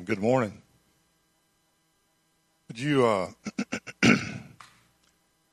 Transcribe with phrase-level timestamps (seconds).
[0.00, 0.62] and good morning.
[2.68, 3.32] Would you uh,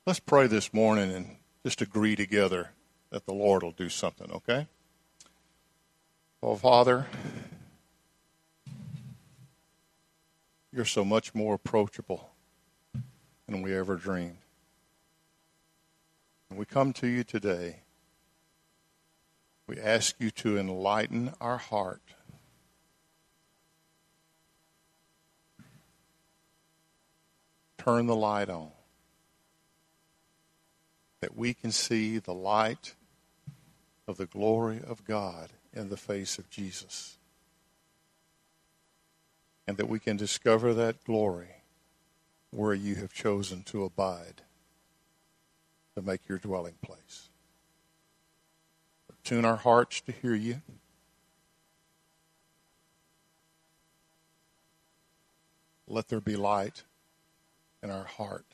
[0.05, 1.35] let's pray this morning and
[1.65, 2.69] just agree together
[3.09, 4.67] that the Lord will do something, okay?
[6.41, 7.07] Oh, Father,
[10.71, 12.29] you're so much more approachable
[13.49, 14.37] than we ever dreamed.
[16.49, 17.81] And we come to you today.
[19.67, 22.01] We ask you to enlighten our heart
[27.87, 28.69] turn the light on,
[31.21, 32.95] that we can see the light
[34.09, 37.17] of the glory of God in the face of Jesus.
[39.65, 41.47] And that we can discover that glory
[42.51, 44.41] where you have chosen to abide,
[45.95, 47.29] to make your dwelling place.
[49.23, 50.61] Tune our hearts to hear you.
[55.87, 56.83] Let there be light
[57.81, 58.45] in our heart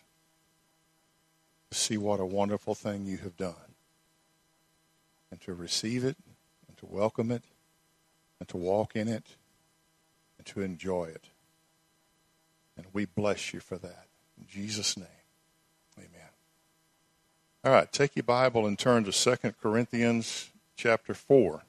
[1.71, 3.75] to see what a wonderful thing you have done
[5.31, 6.17] and to receive it
[6.67, 7.43] and to welcome it
[8.39, 9.35] and to walk in it
[10.37, 11.29] and to enjoy it.
[12.77, 14.07] And we bless you for that.
[14.37, 15.07] In Jesus' name,
[15.97, 16.29] amen.
[17.63, 21.63] All right, take your Bible and turn to 2 Corinthians chapter 4.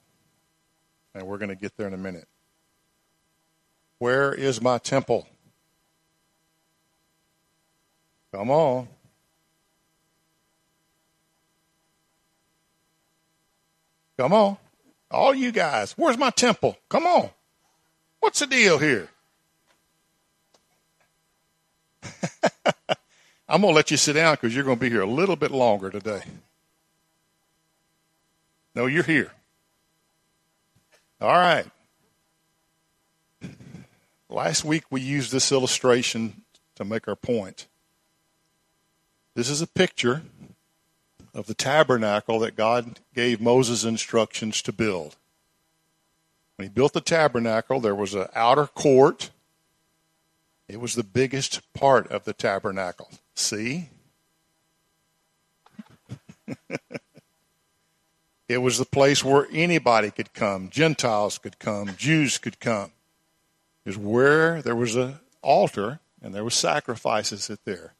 [1.13, 2.27] And we're going to get there in a minute.
[3.99, 5.27] Where is my temple?
[8.35, 8.87] Come on.
[14.17, 14.57] Come on.
[15.09, 16.77] All you guys, where's my temple?
[16.89, 17.29] Come on.
[18.19, 19.07] What's the deal here?
[23.47, 25.37] I'm going to let you sit down because you're going to be here a little
[25.37, 26.23] bit longer today.
[28.75, 29.31] No, you're here.
[31.21, 31.67] All right.
[34.27, 36.41] Last week we used this illustration
[36.75, 37.67] to make our point.
[39.35, 40.21] This is a picture
[41.33, 45.17] of the tabernacle that God gave Moses instructions to build.
[46.55, 49.31] When he built the tabernacle, there was an outer court.
[50.69, 53.09] It was the biggest part of the tabernacle.
[53.33, 53.89] See?
[58.47, 60.69] it was the place where anybody could come.
[60.69, 61.93] Gentiles could come.
[61.97, 62.91] Jews could come.
[63.83, 67.94] It was where there was an altar and there were sacrifices at there.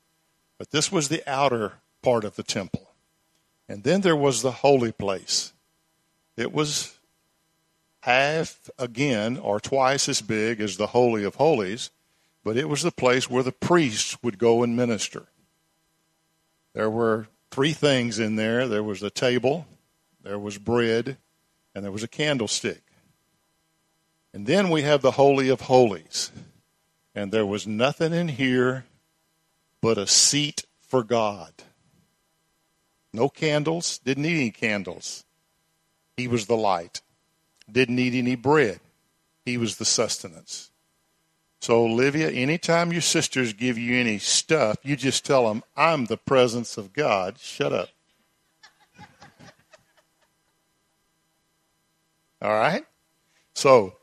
[0.58, 2.90] But this was the outer part of the temple.
[3.68, 5.54] And then there was the holy place.
[6.38, 6.98] It was
[8.02, 11.90] half again or twice as big as the Holy of Holies,
[12.44, 15.26] but it was the place where the priests would go and minister.
[16.74, 19.66] There were three things in there there was a table,
[20.22, 21.18] there was bread,
[21.74, 22.82] and there was a candlestick.
[24.34, 26.32] And then we have the Holy of Holies.
[27.16, 28.86] And there was nothing in here
[29.86, 31.54] but a seat for God.
[33.14, 35.26] No candles, didn't need any candles.
[36.18, 37.02] He was the light.
[37.72, 38.80] Didn't need any bread.
[39.46, 40.72] He was the sustenance.
[41.62, 46.18] So, Olivia, anytime your sisters give you any stuff, you just tell them, I'm the
[46.18, 47.38] presence of God.
[47.38, 47.90] Shut up.
[52.42, 52.86] All right?
[53.54, 53.98] So,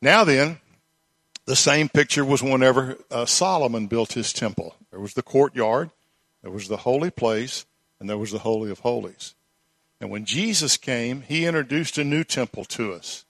[0.00, 0.60] now then,
[1.44, 4.76] the same picture was whenever uh, Solomon built his temple.
[4.96, 5.90] There was the courtyard,
[6.40, 7.66] there was the holy place,
[8.00, 9.34] and there was the Holy of Holies.
[10.00, 13.26] And when Jesus came, he introduced a new temple to us.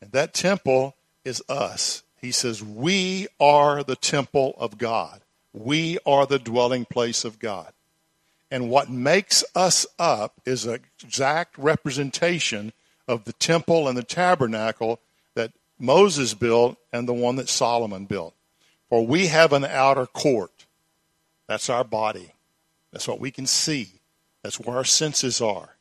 [0.00, 2.04] And that temple is us.
[2.20, 5.22] He says, We are the temple of God.
[5.52, 7.72] We are the dwelling place of God.
[8.48, 12.72] And what makes us up is an exact representation
[13.08, 15.00] of the temple and the tabernacle
[15.34, 15.50] that
[15.80, 18.36] Moses built and the one that Solomon built.
[18.88, 20.52] For we have an outer court.
[21.48, 22.32] That's our body.
[22.92, 24.00] That's what we can see.
[24.42, 25.76] That's where our senses are.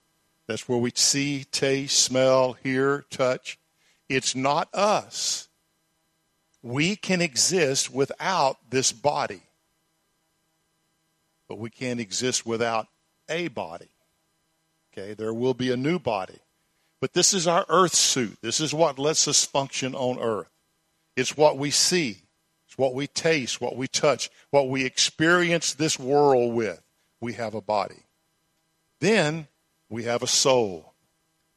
[0.47, 3.59] That's where we see, taste, smell, hear, touch.
[4.09, 5.49] It's not us.
[6.63, 9.41] We can exist without this body.
[11.49, 12.87] But we can't exist without
[13.29, 13.89] a body.
[14.91, 16.39] Okay, there will be a new body.
[16.99, 18.37] But this is our earth suit.
[18.41, 20.49] This is what lets us function on earth.
[21.15, 22.17] It's what we see,
[22.77, 26.81] what we taste, what we touch, what we experience this world with.
[27.19, 28.05] We have a body.
[28.99, 29.47] Then
[29.89, 30.93] we have a soul.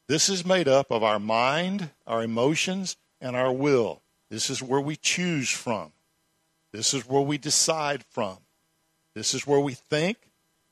[0.08, 4.02] This is made up of our mind, our emotions, and our will.
[4.28, 5.92] This is where we choose from.
[6.72, 8.38] This is where we decide from.
[9.14, 10.16] This is where we think.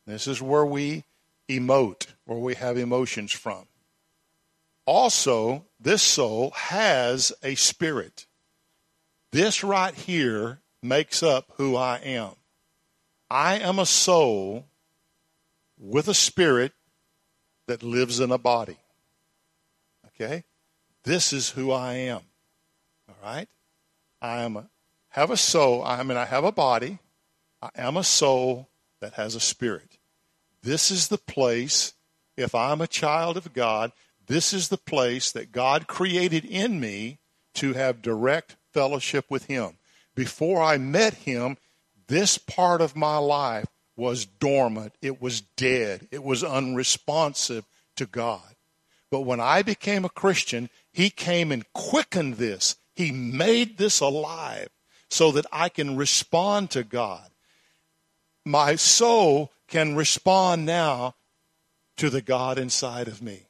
[0.06, 1.04] This is where we
[1.48, 3.68] emote, where we have emotions from
[4.88, 8.24] also, this soul has a spirit.
[9.32, 12.32] This right here makes up who I am.
[13.30, 14.64] I am a soul
[15.78, 16.72] with a spirit
[17.66, 18.78] that lives in a body.
[20.06, 20.44] Okay?
[21.04, 22.22] This is who I am.
[23.08, 23.48] All right?
[24.20, 24.70] I am a,
[25.10, 25.84] have a soul.
[25.84, 26.98] I mean, I have a body.
[27.60, 28.68] I am a soul
[29.00, 29.98] that has a spirit.
[30.62, 31.92] This is the place,
[32.36, 33.92] if I'm a child of God,
[34.26, 37.18] this is the place that God created in me
[37.54, 39.76] to have direct fellowship with Him.
[40.14, 41.56] Before I met Him,
[42.06, 43.66] this part of my life
[43.96, 47.64] was dormant, it was dead, it was unresponsive
[47.96, 48.54] to God.
[49.10, 52.76] But when I became a Christian, He came and quickened this.
[52.94, 54.68] He made this alive
[55.10, 57.28] so that I can respond to God.
[58.44, 61.16] My soul can respond now
[61.96, 63.42] to the God inside of me.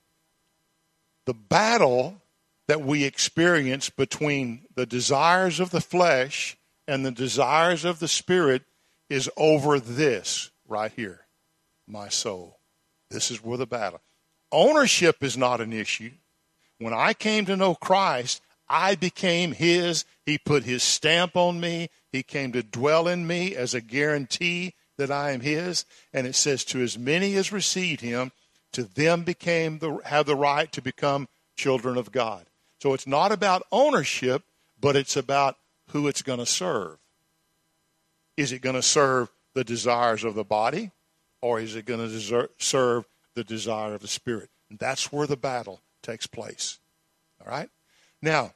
[1.27, 2.23] The battle
[2.69, 6.57] that we experience between the desires of the flesh
[6.87, 8.63] and the desires of the spirit
[9.11, 11.27] is over this right here
[11.89, 12.59] my soul.
[13.11, 14.01] This is where the battle.
[14.53, 16.13] Ownership is not an issue.
[16.79, 20.05] When I came to know Christ, I became His.
[20.25, 21.89] He put His stamp on me.
[22.13, 25.85] He came to dwell in me as a guarantee that I am His.
[26.13, 28.33] And it says, To as many as received Him,
[28.73, 32.48] to them became the, have the right to become children of God.
[32.79, 34.43] So it's not about ownership,
[34.81, 35.57] but it's about
[35.91, 36.99] who it's going to serve.
[38.37, 40.93] Is it going to serve the desires of the body,
[41.41, 43.05] or is it going to serve
[43.35, 44.51] the desire of the spirit?
[44.71, 46.79] And that's where the battle takes place.
[47.45, 47.69] All right?
[48.23, 48.53] Now,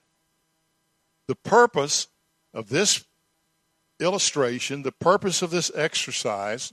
[1.26, 2.08] the purpose
[2.54, 3.04] of this
[3.98, 6.72] illustration, the purpose of this exercise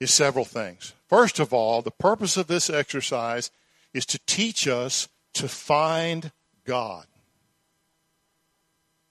[0.00, 0.94] is several things.
[1.08, 3.50] First of all, the purpose of this exercise
[3.92, 5.08] is to teach us
[5.38, 6.32] to find
[6.64, 7.06] God.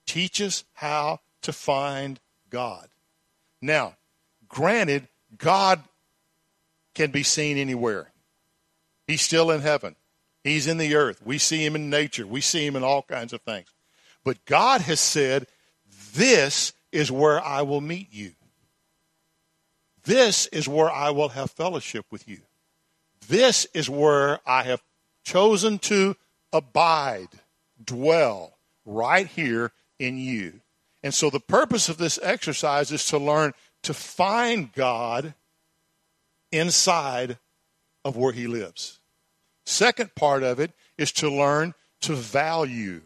[0.06, 2.20] Teach us how to find
[2.50, 2.88] God.
[3.62, 3.96] Now,
[4.48, 5.82] granted, God
[6.94, 8.12] can be seen anywhere.
[9.06, 9.96] He's still in heaven.
[10.44, 11.20] He's in the earth.
[11.24, 12.26] We see him in nature.
[12.26, 13.68] We see him in all kinds of things.
[14.22, 15.46] But God has said,
[16.14, 18.32] This is where I will meet you.
[20.04, 22.40] This is where I will have fellowship with you.
[23.28, 24.82] This is where I have
[25.28, 26.16] chosen to
[26.54, 27.28] abide,
[27.84, 28.54] dwell
[28.86, 30.60] right here in you.
[31.02, 33.52] And so the purpose of this exercise is to learn
[33.82, 35.34] to find God
[36.50, 37.36] inside
[38.06, 39.00] of where he lives.
[39.66, 43.02] Second part of it is to learn to value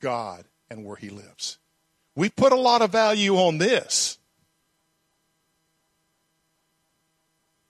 [0.00, 1.56] God and where he lives.
[2.14, 4.18] We put a lot of value on this.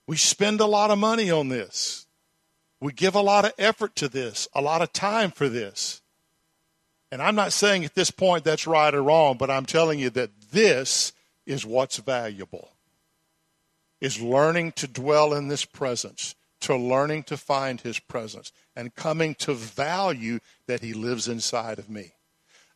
[0.08, 2.07] We spend a lot of money on this.
[2.80, 6.00] We give a lot of effort to this, a lot of time for this.
[7.10, 10.10] And I'm not saying at this point that's right or wrong, but I'm telling you
[10.10, 11.12] that this
[11.46, 12.70] is what's valuable.
[14.00, 19.34] Is learning to dwell in this presence, to learning to find his presence, and coming
[19.36, 22.12] to value that he lives inside of me.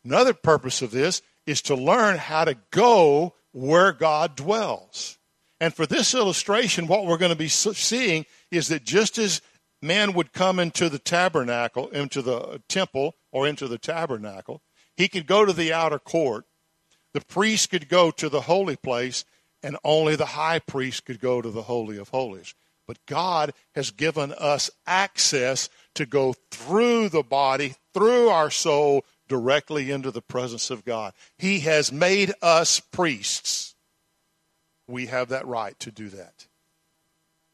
[0.05, 5.19] Another purpose of this is to learn how to go where God dwells.
[5.61, 9.41] And for this illustration, what we're going to be seeing is that just as
[9.83, 14.63] man would come into the tabernacle, into the temple, or into the tabernacle,
[14.97, 16.45] he could go to the outer court.
[17.13, 19.25] The priest could go to the holy place,
[19.63, 22.55] and only the high priest could go to the Holy of Holies.
[22.87, 29.91] But God has given us access to go through the body, through our soul, directly
[29.91, 31.13] into the presence of God.
[31.39, 33.73] He has made us priests
[34.93, 36.47] we have that right to do that.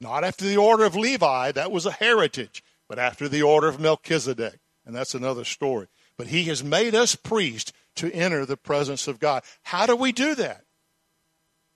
[0.00, 3.80] Not after the order of Levi, that was a heritage, but after the order of
[3.80, 4.60] Melchizedek.
[4.86, 5.88] And that's another story.
[6.16, 9.42] But he has made us priests to enter the presence of God.
[9.62, 10.64] How do we do that?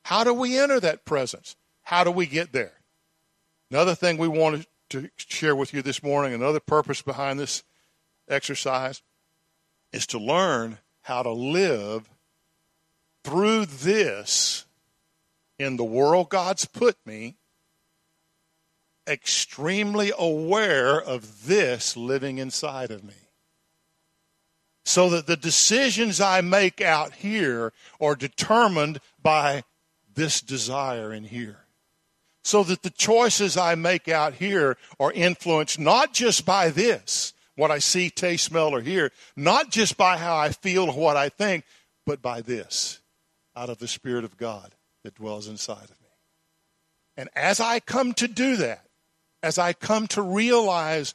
[0.05, 1.57] How do we enter that presence?
[1.83, 2.75] How do we get there?
[3.71, 7.62] Another thing we wanted to share with you this morning, another purpose behind this
[8.29, 9.02] exercise,
[9.93, 12.09] is to learn how to live
[13.25, 14.67] through this
[15.59, 17.37] in the world God's put me,
[19.06, 23.14] extremely aware of this living inside of me.
[24.85, 29.64] So that the decisions I make out here are determined by
[30.14, 31.59] this desire in here.
[32.44, 37.71] So that the choices I make out here are influenced not just by this, what
[37.71, 41.28] I see, taste, smell, or hear, not just by how I feel or what I
[41.28, 41.64] think,
[42.04, 43.00] but by this,
[43.54, 46.09] out of the Spirit of God that dwells inside of me.
[47.16, 48.87] And as I come to do that,
[49.43, 51.15] as I come to realize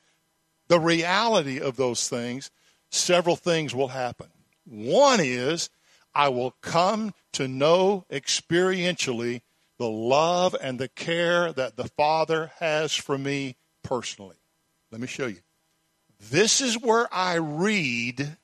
[0.67, 2.51] the reality of those things,
[2.89, 4.27] several things will happen.
[4.65, 5.69] One is
[6.13, 9.41] I will come to know experientially
[9.77, 14.35] the love and the care that the Father has for me personally.
[14.91, 15.41] Let me show you.
[16.31, 18.37] This is where I read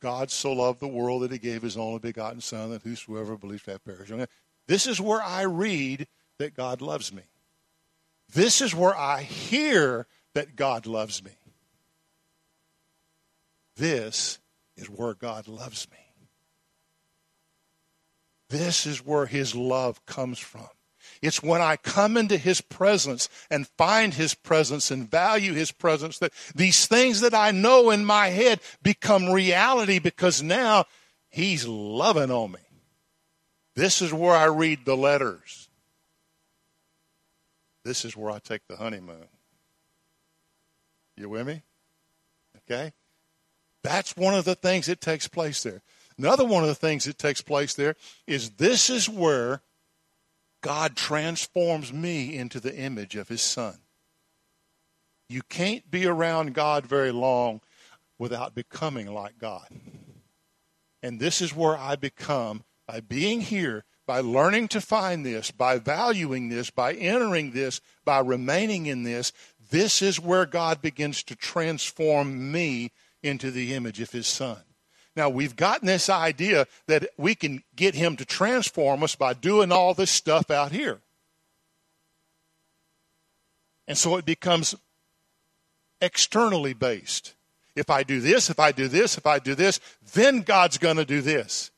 [0.00, 3.64] God so loved the world that he gave his only begotten Son, that whosoever believes
[3.64, 4.10] that perish.
[4.66, 6.06] This is where I read
[6.38, 7.22] that God loves me.
[8.32, 11.32] This is where I hear that God loves me.
[13.76, 14.38] This
[14.76, 15.98] is where God loves me.
[18.48, 20.68] This is where his love comes from.
[21.20, 26.18] It's when I come into his presence and find his presence and value his presence
[26.18, 30.84] that these things that I know in my head become reality because now
[31.30, 32.60] he's loving on me.
[33.74, 35.68] This is where I read the letters.
[37.84, 39.26] This is where I take the honeymoon.
[41.16, 41.62] You with me?
[42.58, 42.92] Okay?
[43.82, 45.82] That's one of the things that takes place there.
[46.18, 47.96] Another one of the things that takes place there
[48.26, 49.62] is this is where
[50.60, 53.78] God transforms me into the image of his son.
[55.28, 57.60] You can't be around God very long
[58.18, 59.66] without becoming like God.
[61.02, 65.78] And this is where I become by being here, by learning to find this, by
[65.78, 69.32] valuing this, by entering this, by remaining in this.
[69.70, 72.90] This is where God begins to transform me
[73.22, 74.58] into the image of his son.
[75.14, 79.70] Now, we've gotten this idea that we can get him to transform us by doing
[79.70, 81.00] all this stuff out here.
[83.86, 84.74] And so it becomes
[86.00, 87.34] externally based.
[87.74, 89.80] If I do this, if I do this, if I do this,
[90.14, 91.71] then God's going to do this.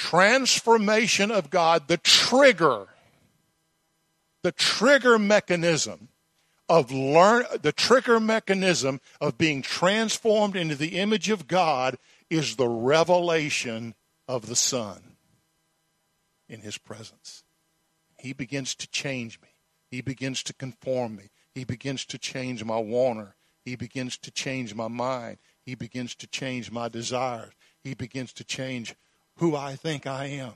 [0.00, 2.86] Transformation of God, the trigger,
[4.42, 6.08] the trigger mechanism
[6.70, 11.98] of learn the trigger mechanism of being transformed into the image of God
[12.30, 13.94] is the revelation
[14.26, 15.02] of the Son
[16.48, 17.44] in His presence.
[18.18, 19.48] He begins to change me.
[19.90, 21.24] He begins to conform me.
[21.54, 23.36] He begins to change my wanter.
[23.66, 25.36] He begins to change my mind.
[25.66, 27.52] He begins to change my desires.
[27.84, 28.94] He begins to change
[29.40, 30.52] who I think I am.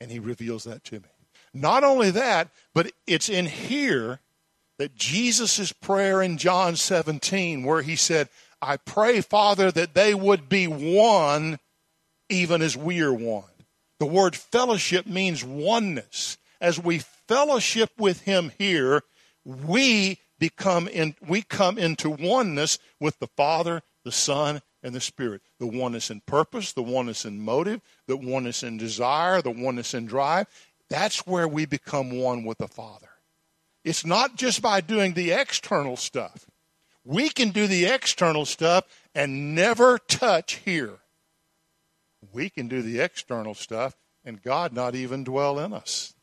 [0.00, 1.08] And He reveals that to me.
[1.54, 4.20] Not only that, but it's in here
[4.78, 8.28] that Jesus' prayer in John 17, where He said,
[8.60, 11.58] I pray, Father, that they would be one
[12.28, 13.44] even as we are one.
[14.00, 16.38] The word fellowship means oneness.
[16.60, 19.02] As we fellowship with him here,
[19.44, 25.42] we become in we come into oneness with the Father, the Son, and the Spirit.
[25.58, 30.06] The oneness in purpose, the oneness in motive, the oneness in desire, the oneness in
[30.06, 30.46] drive.
[30.88, 33.08] That's where we become one with the Father.
[33.84, 36.46] It's not just by doing the external stuff.
[37.04, 40.98] We can do the external stuff and never touch here.
[42.32, 46.14] We can do the external stuff and God not even dwell in us.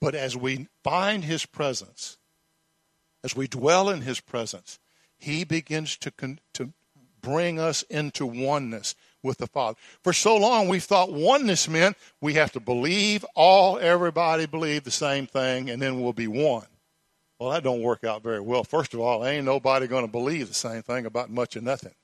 [0.00, 2.16] But as we find His presence,
[3.24, 4.78] as we dwell in His presence,
[5.16, 6.72] He begins to, con- to
[7.20, 9.78] bring us into oneness with the Father.
[10.02, 14.90] For so long, we've thought oneness meant we have to believe all, everybody believe the
[14.90, 16.66] same thing, and then we'll be one.
[17.38, 18.64] Well, that don't work out very well.
[18.64, 21.94] First of all, ain't nobody going to believe the same thing about much of nothing.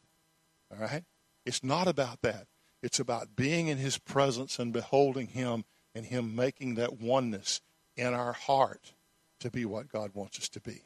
[0.73, 1.05] All right?
[1.45, 2.47] It's not about that.
[2.83, 7.61] It's about being in his presence and beholding him and him making that oneness
[7.97, 8.93] in our heart
[9.41, 10.83] to be what God wants us to be.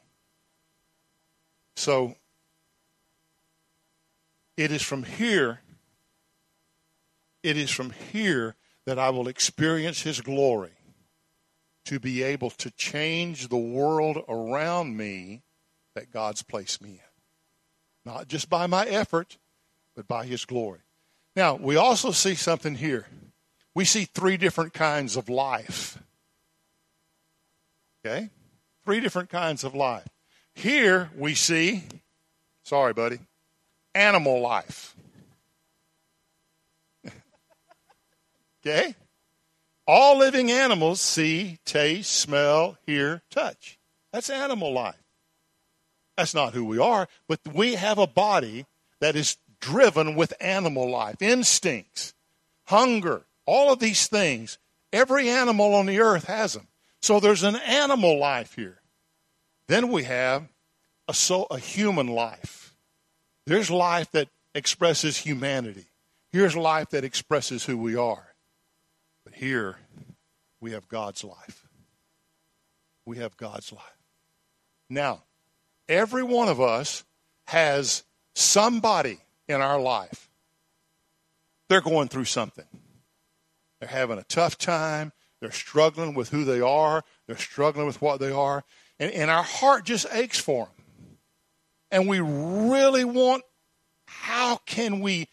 [1.81, 2.13] So
[4.55, 5.61] it is from here
[7.41, 10.73] it is from here that I will experience his glory
[11.85, 15.41] to be able to change the world around me
[15.95, 18.11] that God's placed me in.
[18.11, 19.39] Not just by my effort,
[19.95, 20.81] but by His glory.
[21.35, 23.07] Now, we also see something here.
[23.73, 25.97] We see three different kinds of life.
[28.05, 28.29] Okay?
[28.85, 30.07] Three different kinds of life.
[30.55, 31.83] Here we see,
[32.63, 33.19] sorry, buddy,
[33.95, 34.95] animal life.
[38.65, 38.95] okay?
[39.87, 43.79] All living animals see, taste, smell, hear, touch.
[44.13, 44.95] That's animal life.
[46.17, 48.65] That's not who we are, but we have a body
[48.99, 52.13] that is driven with animal life, instincts,
[52.65, 54.57] hunger, all of these things.
[54.93, 56.67] Every animal on the earth has them.
[57.01, 58.80] So there's an animal life here.
[59.67, 60.47] Then we have
[61.07, 62.75] a, so, a human life.
[63.45, 65.85] There's life that expresses humanity.
[66.31, 68.27] Here's life that expresses who we are.
[69.25, 69.77] But here
[70.59, 71.67] we have God's life.
[73.05, 73.83] We have God's life.
[74.89, 75.23] Now,
[75.89, 77.03] every one of us
[77.47, 78.03] has
[78.35, 80.29] somebody in our life.
[81.67, 82.65] They're going through something.
[83.79, 85.11] They're having a tough time.
[85.39, 87.03] They're struggling with who they are.
[87.27, 88.63] They're struggling with what they are.
[89.01, 91.17] And, and our heart just aches for them.
[91.89, 93.43] And we really want
[94.05, 95.27] how can we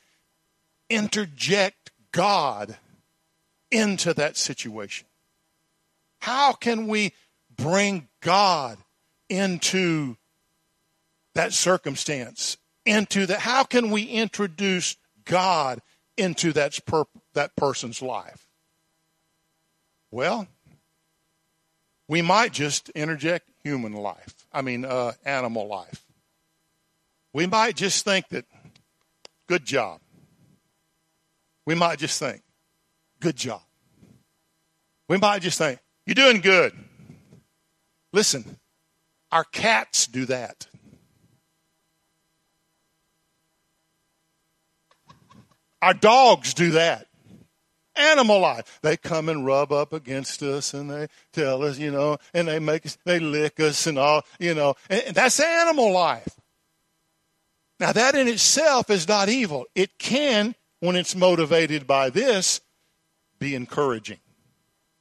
[0.88, 2.76] interject God
[3.70, 5.06] into that situation?
[6.20, 7.12] How can we
[7.54, 8.78] bring God
[9.28, 10.16] into
[11.34, 12.56] that circumstance?
[12.86, 14.96] Into that, how can we introduce
[15.26, 15.80] God
[16.16, 18.48] into that, per, that person's life?
[20.10, 20.48] Well,
[22.08, 24.34] we might just interject human life.
[24.52, 26.04] I mean, uh, animal life.
[27.34, 28.46] We might just think that,
[29.46, 30.00] good job.
[31.66, 32.42] We might just think,
[33.20, 33.60] good job.
[35.08, 36.72] We might just think, you're doing good.
[38.14, 38.56] Listen,
[39.30, 40.66] our cats do that.
[45.82, 47.07] Our dogs do that.
[47.98, 48.78] Animal life.
[48.82, 52.58] They come and rub up against us and they tell us, you know, and they
[52.58, 56.38] make us, they lick us and all, you know, and that's animal life.
[57.80, 59.66] Now, that in itself is not evil.
[59.74, 62.60] It can, when it's motivated by this,
[63.38, 64.18] be encouraging.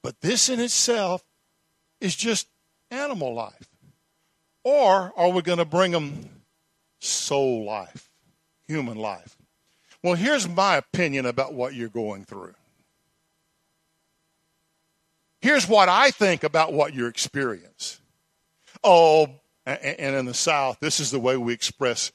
[0.02, 1.24] But this in itself
[2.00, 2.46] is just
[2.90, 3.68] animal life.
[4.64, 6.28] Or are we going to bring them
[7.00, 8.10] soul life,
[8.66, 9.36] human life?
[10.02, 12.54] Well, here's my opinion about what you're going through.
[15.40, 18.00] Here's what I think about what you experience.
[18.82, 19.28] Oh,
[19.64, 22.12] and in the South, this is the way we express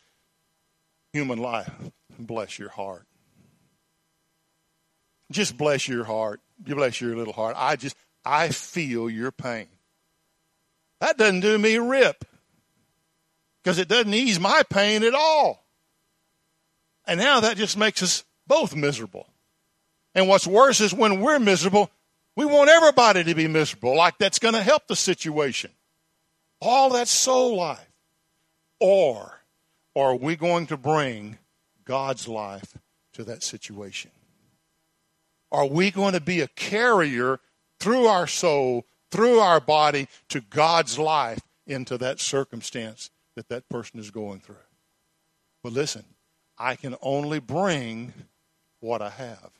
[1.11, 1.71] human life.
[2.19, 3.05] Bless your heart.
[5.31, 6.41] Just bless your heart.
[6.65, 7.55] You bless your little heart.
[7.57, 9.67] I just, I feel your pain.
[10.99, 12.25] That doesn't do me a rip
[13.63, 15.65] because it doesn't ease my pain at all.
[17.05, 19.27] And now that just makes us both miserable.
[20.15, 21.89] And what's worse is when we're miserable,
[22.35, 25.71] we want everybody to be miserable, like that's going to help the situation.
[26.61, 27.91] All that soul life.
[28.79, 29.39] Or,
[29.95, 31.37] are we going to bring
[31.85, 32.77] God's life
[33.13, 34.11] to that situation?
[35.51, 37.39] Are we going to be a carrier
[37.79, 43.99] through our soul, through our body, to God's life into that circumstance that that person
[43.99, 44.55] is going through?
[45.63, 46.03] But listen,
[46.57, 48.13] I can only bring
[48.79, 49.51] what I have.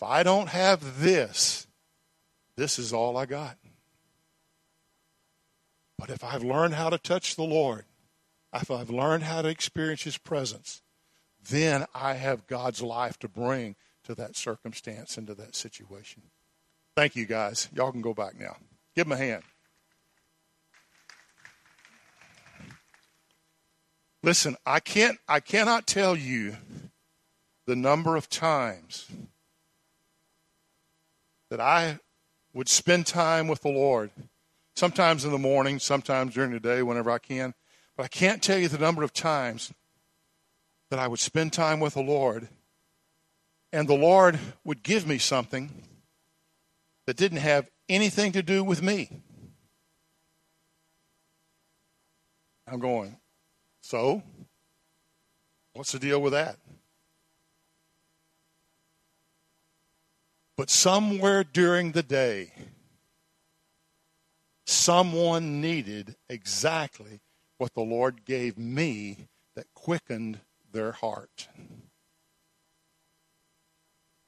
[0.00, 1.66] If I don't have this,
[2.56, 3.58] this is all I got.
[5.98, 7.84] But if I've learned how to touch the Lord,
[8.54, 10.80] if I've learned how to experience His presence,
[11.50, 16.22] then I have God's life to bring to that circumstance and to that situation.
[16.96, 17.68] Thank you, guys.
[17.74, 18.56] Y'all can go back now.
[18.96, 19.42] Give them a hand.
[24.22, 26.56] Listen, I can't I cannot tell you
[27.66, 29.06] the number of times
[31.50, 31.98] that I
[32.54, 34.10] would spend time with the Lord,
[34.74, 37.54] sometimes in the morning, sometimes during the day, whenever I can.
[37.96, 39.72] But I can't tell you the number of times
[40.90, 42.48] that I would spend time with the Lord
[43.72, 45.70] and the Lord would give me something
[47.06, 49.22] that didn't have anything to do with me.
[52.66, 53.16] I'm going,
[53.80, 54.22] so?
[55.72, 56.56] What's the deal with that?
[60.60, 62.52] But somewhere during the day,
[64.66, 67.22] someone needed exactly
[67.56, 71.48] what the Lord gave me that quickened their heart.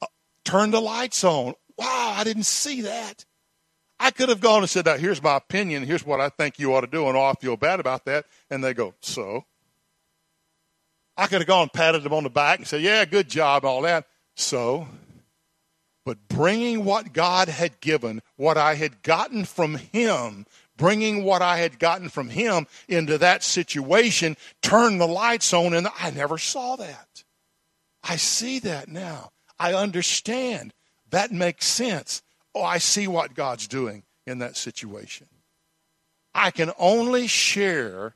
[0.01, 0.07] Uh,
[0.43, 1.53] turn the lights on.
[1.77, 3.27] Wow, I didn't see that.
[4.01, 5.83] I could have gone and said, now, here's my opinion.
[5.83, 7.09] Here's what I think you ought to do.
[7.09, 8.25] And oh, I feel bad about that.
[8.49, 9.45] And they go, so?
[11.15, 13.67] I could have gone and patted them on the back and said, yeah, good job,
[13.67, 14.07] all that.
[14.35, 14.89] So?
[16.05, 21.59] But bringing what God had given, what I had gotten from Him, bringing what I
[21.59, 26.77] had gotten from Him into that situation, turned the lights on, and I never saw
[26.77, 27.25] that.
[28.03, 29.31] I see that now.
[29.59, 30.73] I understand.
[31.11, 32.23] That makes sense.
[32.55, 35.29] Oh, I see what God's doing in that situation.
[36.35, 38.15] I can only share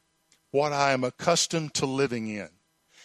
[0.50, 2.48] what I am accustomed to living in.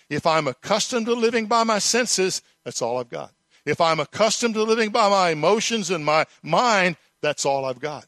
[0.09, 3.31] If I'm accustomed to living by my senses, that's all I've got.
[3.65, 8.05] If I'm accustomed to living by my emotions and my mind, that's all I've got.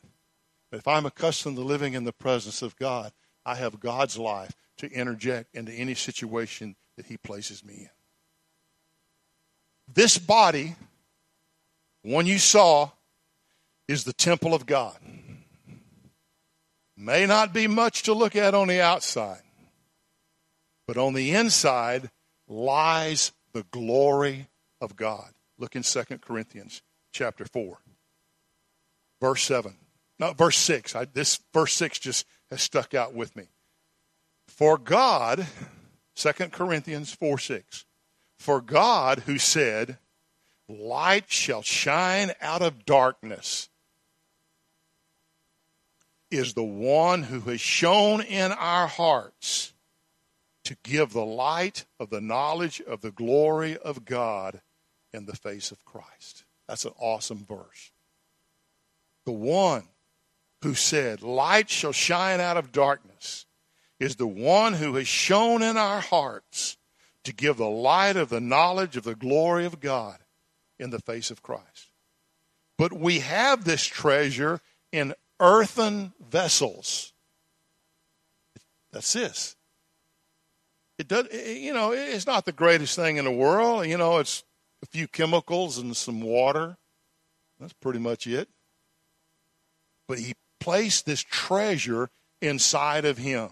[0.71, 3.11] But if I'm accustomed to living in the presence of God,
[3.45, 7.89] I have God's life to interject into any situation that He places me in.
[9.93, 10.75] This body,
[12.01, 12.89] one you saw,
[13.87, 14.97] is the temple of God.
[16.97, 19.41] may not be much to look at on the outside,
[20.87, 22.09] but on the inside
[22.47, 24.47] lies the glory
[24.81, 25.29] of God.
[25.57, 27.77] Look in 2 Corinthians chapter 4,
[29.21, 29.75] verse 7.
[30.19, 30.95] No, verse 6.
[30.95, 33.45] I, this verse 6 just has stuck out with me.
[34.47, 35.47] For God,
[36.15, 37.85] 2 Corinthians 4 6.
[38.39, 39.97] For God, who said,
[40.67, 43.69] Light shall shine out of darkness,
[46.31, 49.73] is the one who has shone in our hearts
[50.63, 54.61] to give the light of the knowledge of the glory of God
[55.13, 56.43] in the face of Christ.
[56.67, 57.91] That's an awesome verse.
[59.26, 59.88] The one
[60.63, 63.45] who said, Light shall shine out of darkness,
[63.99, 66.78] is the one who has shone in our hearts
[67.23, 70.17] to give the light of the knowledge of the glory of God
[70.80, 71.91] in the face of Christ.
[72.78, 74.60] But we have this treasure
[74.91, 77.13] in earthen vessels.
[78.91, 79.56] That's this.
[80.99, 83.88] It does, you know, it's not the greatest thing in the world.
[83.88, 84.43] You know, it's
[84.83, 86.77] a few chemicals and some water.
[87.57, 88.49] That's pretty much it.
[90.09, 92.09] But he placed this treasure
[92.41, 93.49] inside of him.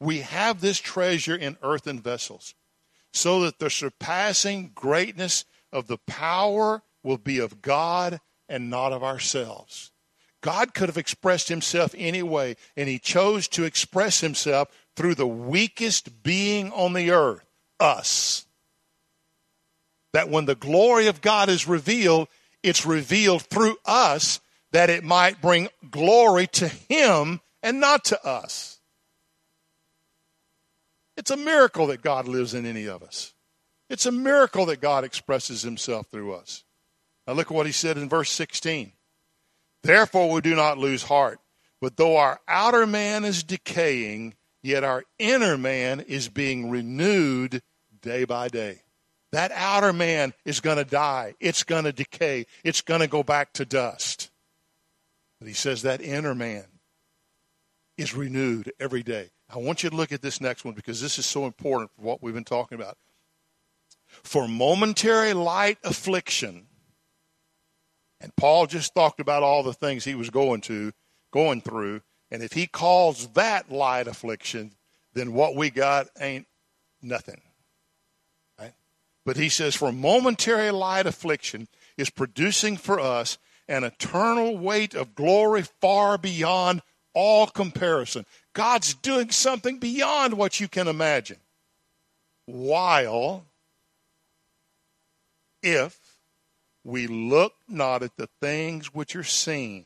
[0.00, 2.54] We have this treasure in earthen vessels
[3.12, 9.02] so that the surpassing greatness of the power will be of God and not of
[9.02, 9.90] ourselves.
[10.40, 16.22] God could have expressed himself anyway, and he chose to express himself through the weakest
[16.22, 17.44] being on the earth,
[17.80, 18.46] us.
[20.18, 22.26] That when the glory of God is revealed,
[22.64, 24.40] it's revealed through us
[24.72, 28.80] that it might bring glory to him and not to us.
[31.16, 33.32] It's a miracle that God lives in any of us.
[33.88, 36.64] It's a miracle that God expresses himself through us.
[37.28, 38.90] Now look at what he said in verse 16.
[39.84, 41.38] Therefore we do not lose heart,
[41.80, 47.62] but though our outer man is decaying, yet our inner man is being renewed
[48.02, 48.80] day by day.
[49.32, 51.34] That outer man is going to die.
[51.38, 52.46] It's going to decay.
[52.64, 54.30] It's going to go back to dust.
[55.38, 56.64] But he says that inner man
[57.96, 59.30] is renewed every day.
[59.50, 62.02] I want you to look at this next one because this is so important for
[62.02, 62.96] what we've been talking about.
[64.06, 66.66] For momentary light affliction,
[68.20, 70.92] and Paul just talked about all the things he was going to,
[71.30, 74.72] going through, and if he calls that light affliction,
[75.14, 76.46] then what we got ain't
[77.02, 77.40] nothing.
[79.28, 83.36] But he says, for momentary light affliction is producing for us
[83.68, 86.80] an eternal weight of glory far beyond
[87.12, 88.24] all comparison.
[88.54, 91.36] God's doing something beyond what you can imagine.
[92.46, 93.44] While,
[95.62, 96.00] if
[96.82, 99.84] we look not at the things which are seen.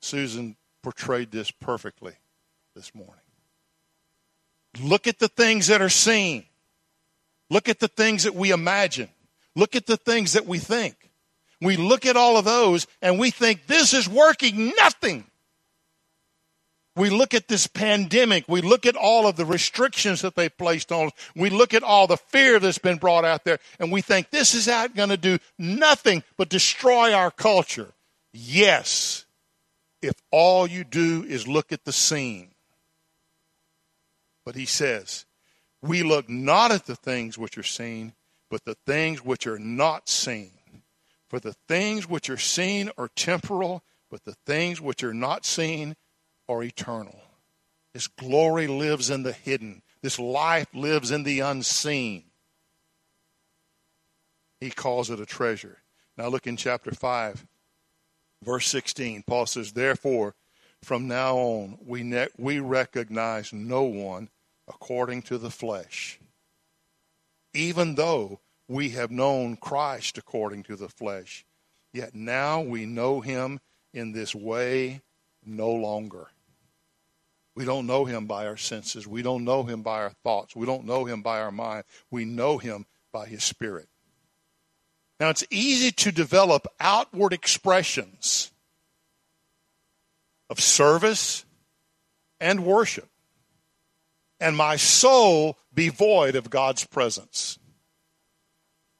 [0.00, 2.12] Susan portrayed this perfectly
[2.76, 3.25] this morning.
[4.80, 6.44] Look at the things that are seen.
[7.50, 9.08] Look at the things that we imagine.
[9.54, 11.10] Look at the things that we think.
[11.60, 15.24] We look at all of those and we think this is working nothing.
[16.96, 18.44] We look at this pandemic.
[18.48, 21.12] We look at all of the restrictions that they placed on us.
[21.34, 24.54] We look at all the fear that's been brought out there and we think this
[24.54, 27.92] is going to do nothing but destroy our culture.
[28.32, 29.24] Yes,
[30.02, 32.50] if all you do is look at the scene.
[34.46, 35.26] But he says,
[35.82, 38.14] we look not at the things which are seen,
[38.48, 40.52] but the things which are not seen.
[41.28, 45.96] For the things which are seen are temporal, but the things which are not seen
[46.48, 47.18] are eternal.
[47.92, 52.22] This glory lives in the hidden, this life lives in the unseen.
[54.60, 55.78] He calls it a treasure.
[56.16, 57.44] Now look in chapter 5,
[58.44, 59.24] verse 16.
[59.26, 60.34] Paul says, Therefore,
[60.82, 64.28] from now on, we, ne- we recognize no one
[64.68, 66.18] according to the flesh
[67.56, 71.44] even though we have known Christ according to the flesh.
[71.92, 73.60] Yet now we know him
[73.94, 75.00] in this way
[75.44, 76.28] no longer.
[77.54, 79.06] We don't know him by our senses.
[79.06, 80.54] We don't know him by our thoughts.
[80.54, 81.84] We don't know him by our mind.
[82.10, 83.88] We know him by his spirit.
[85.18, 88.50] Now, it's easy to develop outward expressions
[90.50, 91.46] of service
[92.38, 93.08] and worship
[94.40, 97.58] and my soul be void of God's presence.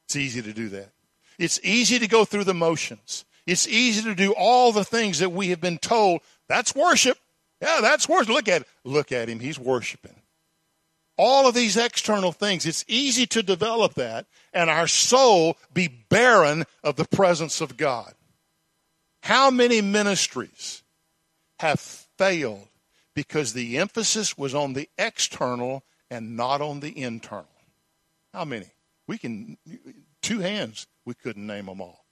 [0.07, 0.93] It's easy to do that.
[1.39, 3.25] It's easy to go through the motions.
[3.47, 6.21] It's easy to do all the things that we have been told.
[6.49, 7.19] That's worship.
[7.61, 8.35] Yeah, that's worship.
[8.35, 8.69] Look at it.
[8.85, 9.41] look at him.
[9.41, 10.23] He's worshiping.
[11.19, 12.67] All of these external things.
[12.67, 18.13] It's easy to develop that and our soul be barren of the presence of God.
[19.23, 20.83] How many ministries
[21.59, 22.69] have failed
[23.17, 27.49] because the emphasis was on the external and not on the internal?
[28.33, 28.67] How many?
[29.09, 29.57] We can,
[30.21, 32.05] two hands, we couldn't name them all.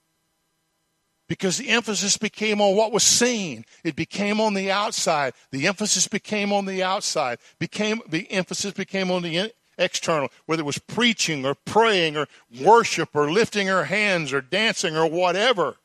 [1.28, 3.64] Because the emphasis became on what was seen.
[3.82, 5.34] It became on the outside.
[5.50, 7.38] The emphasis became on the outside.
[7.58, 12.28] Became, the emphasis became on the in, external, whether it was preaching or praying or
[12.60, 15.76] worship or lifting our hands or dancing or whatever.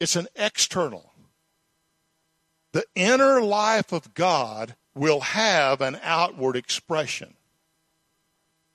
[0.00, 1.07] It's an external.
[2.72, 7.34] The inner life of God will have an outward expression.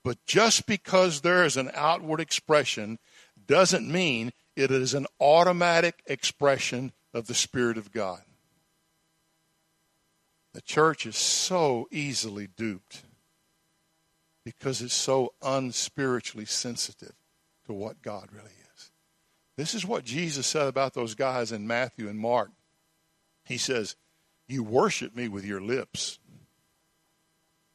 [0.02, 2.98] But just because there is an outward expression
[3.46, 8.22] doesn't mean it is an automatic expression of the Spirit of God.
[10.52, 13.02] The church is so easily duped
[14.44, 17.14] because it's so unspiritually sensitive
[17.66, 18.90] to what God really is.
[19.56, 22.50] This is what Jesus said about those guys in Matthew and Mark.
[23.44, 23.96] He says,
[24.48, 26.18] You worship me with your lips.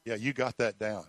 [0.04, 1.06] Yeah, you got that down.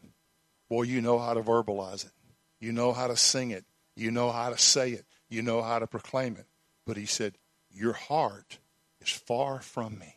[0.69, 2.12] Boy, you know how to verbalize it.
[2.60, 3.65] You know how to sing it.
[3.95, 5.06] You know how to say it.
[5.30, 6.45] You know how to proclaim it.
[6.86, 7.38] But he said,
[7.71, 8.60] Your heart
[9.02, 10.15] is far from me.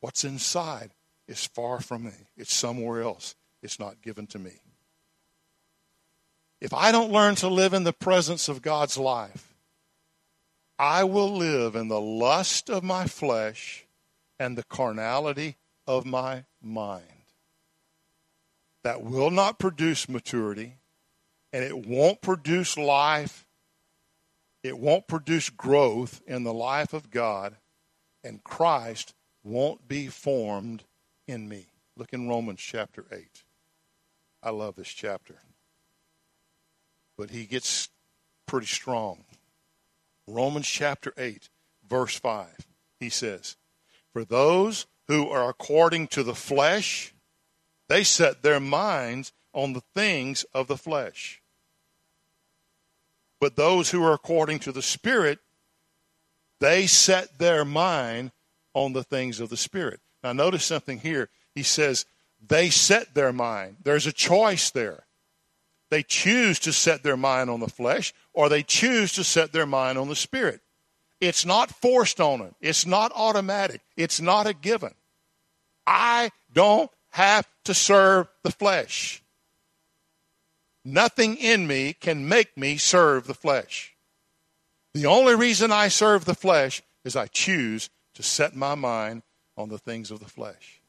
[0.00, 0.92] What's inside
[1.28, 2.28] is far from me.
[2.36, 3.34] It's somewhere else.
[3.62, 4.60] It's not given to me.
[6.60, 9.51] If I don't learn to live in the presence of God's life,
[10.78, 13.86] I will live in the lust of my flesh
[14.38, 15.56] and the carnality
[15.86, 17.04] of my mind.
[18.82, 20.78] That will not produce maturity
[21.52, 23.46] and it won't produce life.
[24.62, 27.56] It won't produce growth in the life of God,
[28.24, 30.84] and Christ won't be formed
[31.26, 31.66] in me.
[31.96, 33.42] Look in Romans chapter 8.
[34.42, 35.34] I love this chapter.
[37.18, 37.88] But he gets
[38.46, 39.24] pretty strong.
[40.26, 41.48] Romans chapter 8,
[41.88, 42.66] verse 5.
[43.00, 43.56] He says,
[44.12, 47.12] For those who are according to the flesh,
[47.88, 51.42] they set their minds on the things of the flesh.
[53.40, 55.40] But those who are according to the Spirit,
[56.60, 58.30] they set their mind
[58.72, 60.00] on the things of the Spirit.
[60.22, 61.28] Now, notice something here.
[61.54, 62.06] He says,
[62.46, 63.78] they set their mind.
[63.82, 65.04] There's a choice there.
[65.92, 69.66] They choose to set their mind on the flesh, or they choose to set their
[69.66, 70.62] mind on the Spirit.
[71.20, 74.94] It's not forced on them, it's not automatic, it's not a given.
[75.86, 79.22] I don't have to serve the flesh.
[80.82, 83.94] Nothing in me can make me serve the flesh.
[84.94, 89.24] The only reason I serve the flesh is I choose to set my mind
[89.58, 90.80] on the things of the flesh.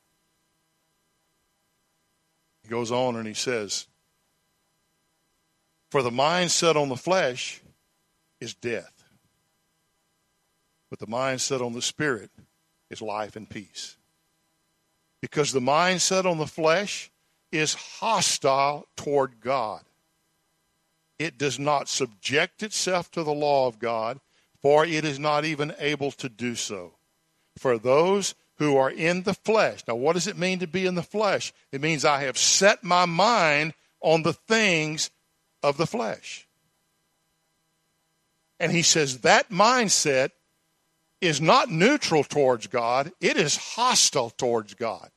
[2.63, 3.87] He goes on and he says,
[5.93, 7.61] For the mind set on the flesh
[8.39, 9.03] is death,
[10.89, 12.31] but the mind set on the spirit
[12.89, 13.95] is life and peace.
[15.21, 17.11] Because the mind set on the flesh
[17.51, 19.83] is hostile toward God.
[21.19, 24.19] It does not subject itself to the law of God,
[24.63, 26.93] for it is not even able to do so.
[27.59, 29.83] For those who are in the flesh.
[29.87, 31.53] Now, what does it mean to be in the flesh?
[31.71, 35.11] It means I have set my mind on the things
[35.63, 36.47] of the flesh.
[38.59, 40.29] And he says that mindset
[41.21, 45.09] is not neutral towards God, it is hostile towards God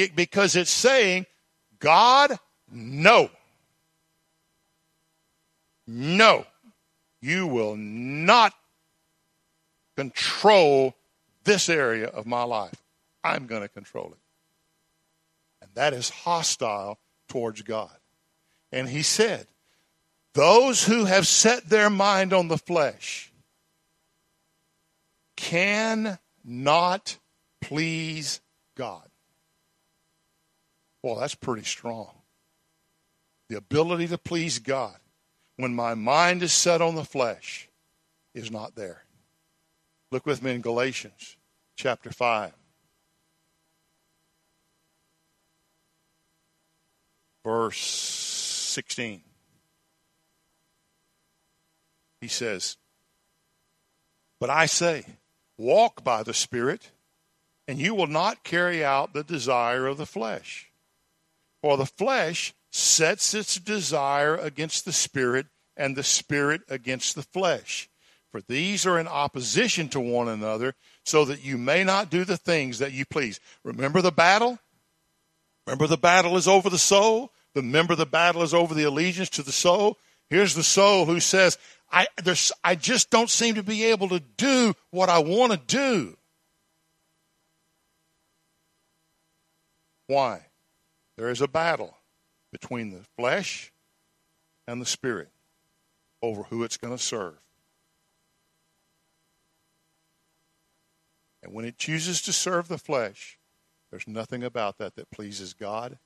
[0.00, 1.26] it, because it's saying,
[1.78, 2.38] God,
[2.70, 3.30] no.
[5.86, 6.46] No.
[7.20, 8.54] You will not
[9.96, 10.94] control
[11.44, 12.82] this area of my life.
[13.22, 14.18] I'm going to control it.
[15.60, 16.98] And that is hostile
[17.28, 17.94] towards God.
[18.72, 19.46] And he said,
[20.34, 23.32] Those who have set their mind on the flesh
[25.36, 27.16] cannot
[27.60, 28.40] please
[28.76, 29.08] God.
[31.02, 32.10] Well, that's pretty strong.
[33.48, 34.96] The ability to please God
[35.56, 37.68] when my mind is set on the flesh
[38.34, 39.02] is not there.
[40.12, 41.36] Look with me in Galatians
[41.76, 42.52] chapter 5.
[47.44, 48.29] Verse
[48.70, 49.22] 16.
[52.20, 52.76] He says,
[54.38, 55.04] But I say,
[55.58, 56.90] walk by the Spirit,
[57.66, 60.70] and you will not carry out the desire of the flesh.
[61.62, 67.88] For the flesh sets its desire against the spirit, and the spirit against the flesh.
[68.30, 72.36] For these are in opposition to one another, so that you may not do the
[72.36, 73.40] things that you please.
[73.64, 74.58] Remember the battle?
[75.66, 77.32] Remember the battle is over the soul?
[77.54, 79.98] Remember the battle is over the allegiance to the soul?
[80.28, 81.58] Here's the soul who says,
[81.90, 82.06] I,
[82.62, 86.16] I just don't seem to be able to do what I want to do.
[90.06, 90.46] Why?
[91.16, 91.96] There is a battle
[92.52, 93.72] between the flesh
[94.66, 95.28] and the spirit
[96.22, 97.38] over who it's going to serve.
[101.42, 103.38] And when it chooses to serve the flesh,
[103.90, 105.98] there's nothing about that that pleases God,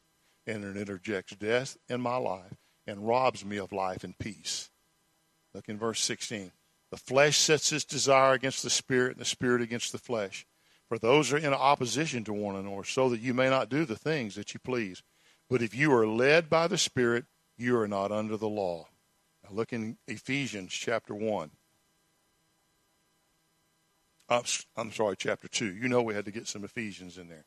[0.46, 2.54] and it interjects death in my life
[2.86, 4.70] and robs me of life and peace.
[5.54, 6.52] Look in verse 16.
[6.90, 10.46] The flesh sets its desire against the spirit, and the spirit against the flesh.
[10.88, 13.96] For those are in opposition to one another, so that you may not do the
[13.96, 15.02] things that you please.
[15.48, 17.24] But if you are led by the Spirit,
[17.56, 18.88] you are not under the law.
[19.42, 21.50] Now look in Ephesians chapter 1.
[24.28, 25.74] I'm sorry, chapter 2.
[25.74, 27.44] You know we had to get some Ephesians in there.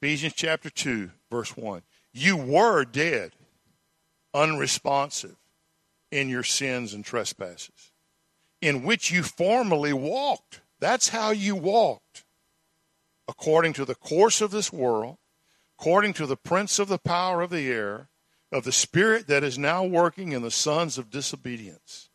[0.00, 1.82] Ephesians chapter 2, verse 1.
[2.16, 3.32] You were dead,
[4.32, 5.34] unresponsive
[6.12, 7.90] in your sins and trespasses,
[8.60, 10.60] in which you formerly walked.
[10.78, 12.24] That's how you walked,
[13.26, 15.16] according to the course of this world,
[15.76, 18.08] according to the prince of the power of the air,
[18.52, 22.10] of the spirit that is now working in the sons of disobedience.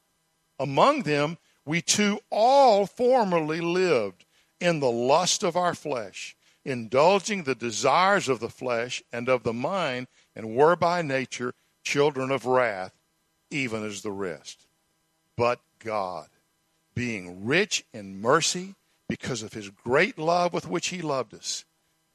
[0.58, 4.24] Among them, we too all formerly lived
[4.62, 6.38] in the lust of our flesh
[6.70, 11.54] indulging the desires of the flesh and of the mind, and were by nature
[11.84, 12.94] children of wrath,
[13.50, 14.68] even as the rest.
[15.36, 16.28] But God,
[16.94, 18.76] being rich in mercy,
[19.08, 21.66] because of his great love with which he loved us,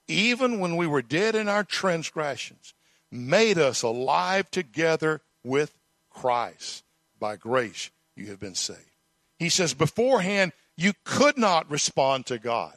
[0.06, 2.72] even when we were dead in our transgressions,
[3.10, 5.78] made us alive together with
[6.10, 6.84] Christ.
[7.18, 8.80] By grace you have been saved.
[9.38, 12.74] He says, beforehand, you could not respond to God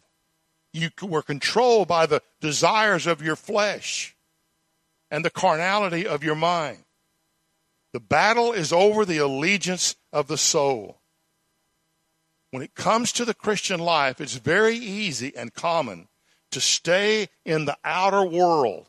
[0.77, 4.15] you were controlled by the desires of your flesh
[5.09, 6.83] and the carnality of your mind.
[7.93, 11.01] The battle is over the allegiance of the soul.
[12.51, 16.07] When it comes to the Christian life, it's very easy and common
[16.51, 18.87] to stay in the outer world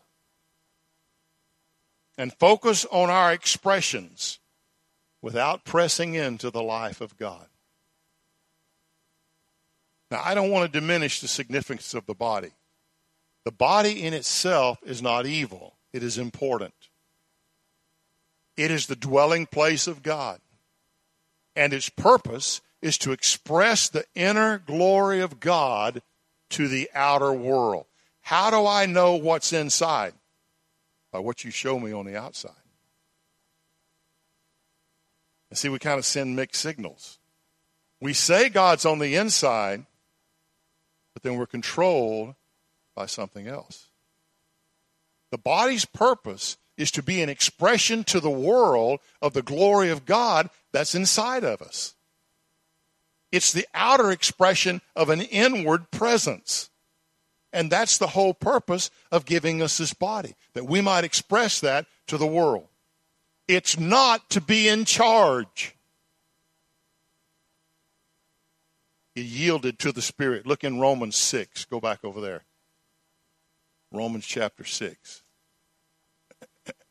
[2.17, 4.39] and focus on our expressions
[5.23, 7.48] without pressing into the life of God.
[10.11, 12.51] Now, I don't want to diminish the significance of the body.
[13.45, 16.75] The body in itself is not evil, it is important.
[18.57, 20.41] It is the dwelling place of God.
[21.55, 26.03] And its purpose is to express the inner glory of God
[26.51, 27.87] to the outer world.
[28.21, 30.13] How do I know what's inside?
[31.13, 32.53] By what you show me on the outside.
[35.51, 37.19] And see, we kind of send mixed signals.
[38.01, 39.87] We say God's on the inside,
[41.19, 42.37] but then we're controlled
[42.95, 43.89] by something else.
[45.33, 50.07] The body's purpose is to be an expression to the world of the glory of
[50.07, 51.97] God that's inside of us.
[53.33, 56.71] It's the outer expression of an inward presence.
[57.53, 61.87] And that's the whole purpose of giving us this body, that we might express that
[62.07, 62.69] to the world.
[63.49, 65.75] It's not to be in charge.
[69.23, 70.47] Yielded to the Spirit.
[70.47, 71.65] Look in Romans 6.
[71.67, 72.45] Go back over there.
[73.93, 75.23] Romans chapter 6.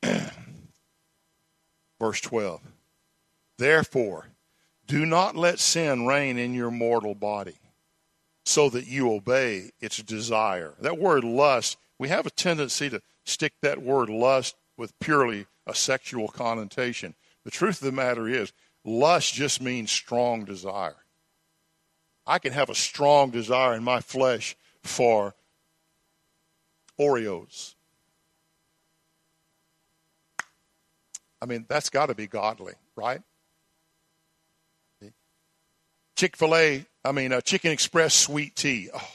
[1.99, 2.61] Verse 12.
[3.57, 4.27] Therefore,
[4.87, 7.57] do not let sin reign in your mortal body,
[8.45, 10.73] so that you obey its desire.
[10.79, 15.75] That word lust, we have a tendency to stick that word lust with purely a
[15.75, 17.15] sexual connotation.
[17.43, 18.53] The truth of the matter is,
[18.85, 20.95] lust just means strong desire.
[22.27, 25.33] I can have a strong desire in my flesh for
[26.99, 27.75] Oreos.
[31.41, 33.21] I mean, that's got to be godly, right?
[36.17, 38.89] Chick fil A, I mean, uh, Chicken Express sweet tea.
[38.93, 39.11] Oh.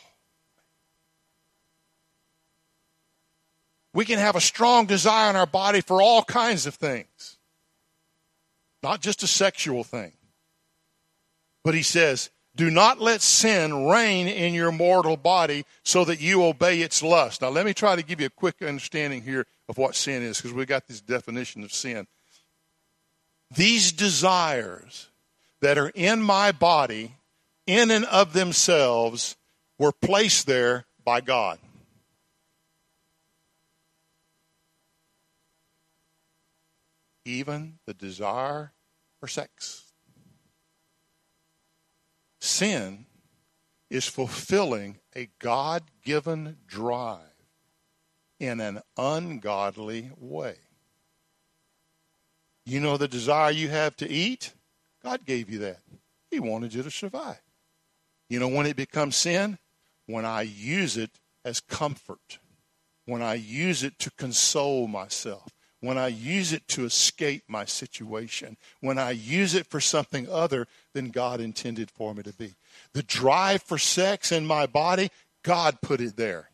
[3.93, 7.39] We can have a strong desire in our body for all kinds of things,
[8.83, 10.13] not just a sexual thing.
[11.65, 16.45] But he says, do not let sin reign in your mortal body so that you
[16.45, 17.41] obey its lust.
[17.41, 20.37] Now, let me try to give you a quick understanding here of what sin is
[20.37, 22.07] because we got this definition of sin.
[23.55, 25.09] These desires
[25.61, 27.15] that are in my body,
[27.67, 29.37] in and of themselves,
[29.79, 31.59] were placed there by God.
[37.25, 38.73] Even the desire
[39.21, 39.92] for sex.
[42.45, 43.07] Sin
[43.89, 47.21] is fulfilling a God given drive
[48.41, 50.57] in an ungodly way.
[52.67, 54.55] You know the desire you have to eat?
[55.05, 55.83] God gave you that.
[56.33, 57.41] He wanted you to survive.
[58.29, 59.59] You know when it becomes sin?
[60.07, 62.41] When I use it as comfort,
[63.05, 68.57] when I use it to console myself, when I use it to escape my situation,
[68.81, 72.55] when I use it for something other than God intended for me to be.
[72.95, 75.11] The drive for sex in my body,
[75.43, 76.51] God put it there.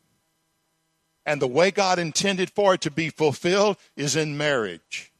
[1.26, 5.12] And the way God intended for it to be fulfilled is in marriage.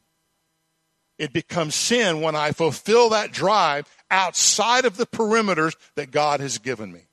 [1.18, 6.56] It becomes sin when I fulfill that drive outside of the perimeters that God has
[6.56, 7.08] given me.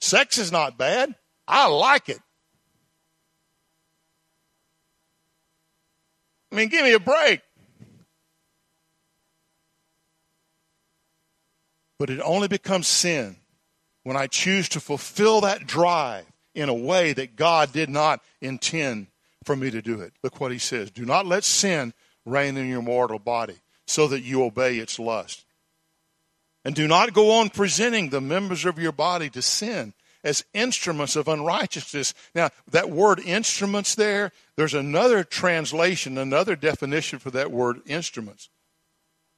[0.00, 1.16] Sex is not bad.
[1.48, 2.20] I like it.
[6.50, 7.40] I mean, give me a break.
[11.98, 13.36] But it only becomes sin
[14.04, 16.24] when I choose to fulfill that drive
[16.54, 19.08] in a way that God did not intend
[19.44, 20.12] for me to do it.
[20.22, 21.92] Look what he says Do not let sin
[22.24, 25.44] reign in your mortal body so that you obey its lust.
[26.64, 29.94] And do not go on presenting the members of your body to sin
[30.24, 32.14] as instruments of unrighteousness.
[32.34, 38.48] Now, that word instruments there, there's another translation, another definition for that word instruments.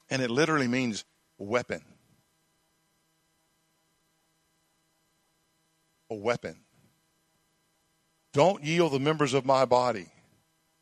[0.08, 1.04] And it literally means
[1.38, 1.82] weapon.
[6.10, 6.56] A weapon.
[8.32, 10.08] Don't yield the members of my body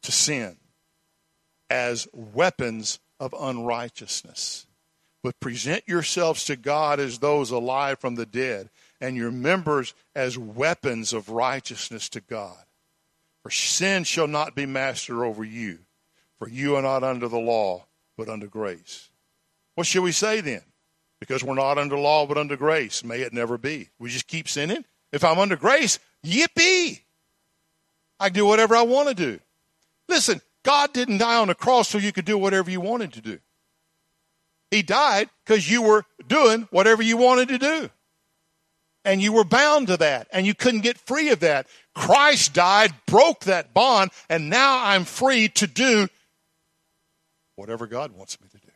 [0.03, 0.57] to sin
[1.71, 4.67] as weapons of unrighteousness,
[5.23, 8.71] but present yourselves to God as those alive from the dead
[9.01, 12.57] and your members as weapons of righteousness to God.
[13.43, 15.79] For sin shall not be master over you,
[16.39, 17.87] for you are not under the law,
[18.17, 19.11] but under grace.
[19.75, 20.63] What shall we say then?
[21.21, 23.05] Because we're not under law, but under grace.
[23.05, 23.91] May it never be.
[23.99, 24.85] We just keep sinning?
[25.13, 27.01] If I'm under grace, yippee!
[28.21, 29.41] I can do whatever I want to do.
[30.09, 33.21] Listen, God didn't die on the cross so you could do whatever you wanted to
[33.21, 33.39] do.
[34.71, 37.91] He died because you were doing whatever you wanted to do
[39.09, 41.67] and you were bound to that and you couldn't get free of that.
[41.95, 46.09] Christ died, broke that bond, and now I'm free to do
[47.57, 48.73] whatever God wants me to do.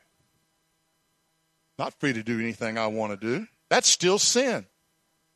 [1.79, 3.47] Not free to do anything I want to do.
[3.69, 4.67] That's still sin.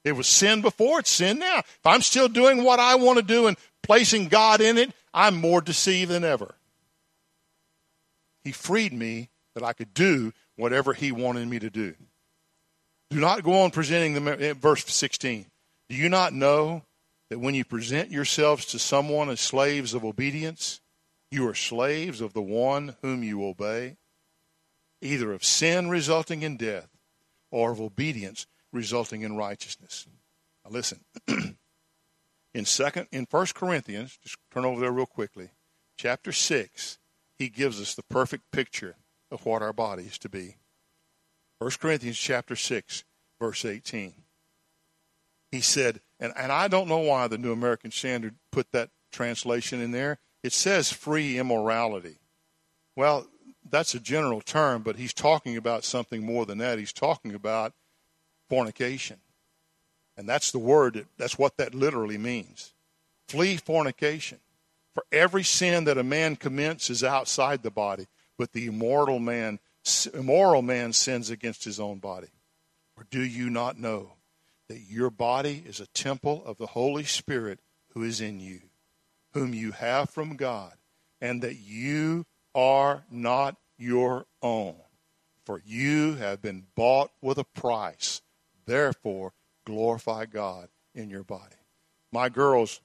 [0.03, 1.59] It was sin before, it's sin now.
[1.59, 5.37] If I'm still doing what I want to do and placing God in it, I'm
[5.37, 6.55] more deceived than ever.
[8.45, 11.95] He freed me that I could do whatever He wanted me to do.
[13.11, 14.29] Do not go on presenting them.
[14.29, 15.47] Eh, verse 16.
[15.89, 16.83] Do you not know
[17.31, 20.81] that when you present yourselves to someone as slaves of obedience,
[21.31, 23.97] you are slaves of the one whom you obey,
[25.01, 26.89] either of sin resulting in death
[27.51, 30.07] or of obedience resulting in righteousness?
[30.65, 31.01] Now listen.
[32.55, 35.51] in second in First Corinthians, just turn over there real quickly,
[35.97, 36.99] chapter six,
[37.39, 38.97] he gives us the perfect picture
[39.31, 40.57] of what our body is to be.
[41.59, 43.05] 1 Corinthians chapter 6,
[43.41, 44.15] verse 18.
[45.51, 49.81] He said, and, and I don't know why the New American Standard put that translation
[49.81, 50.19] in there.
[50.43, 52.17] It says free immorality.
[52.95, 53.27] Well,
[53.69, 56.79] that's a general term, but he's talking about something more than that.
[56.79, 57.73] He's talking about
[58.49, 59.19] fornication.
[60.17, 62.73] And that's the word, that, that's what that literally means.
[63.29, 64.39] Flee fornication.
[64.95, 68.07] For every sin that a man commits is outside the body,
[68.39, 69.59] but the immortal man
[70.13, 72.29] immoral man sins against his own body?
[72.97, 74.15] Or do you not know
[74.69, 77.61] that your body is a temple of the Holy Spirit
[77.91, 78.61] who is in you,
[79.33, 80.75] whom you have from God,
[81.21, 82.25] and that you
[82.55, 84.77] are not your own?
[85.45, 88.23] For you have been bought with a price.
[88.65, 89.33] Therefore,
[89.65, 91.55] glorify God in your body.
[92.11, 92.81] My girls,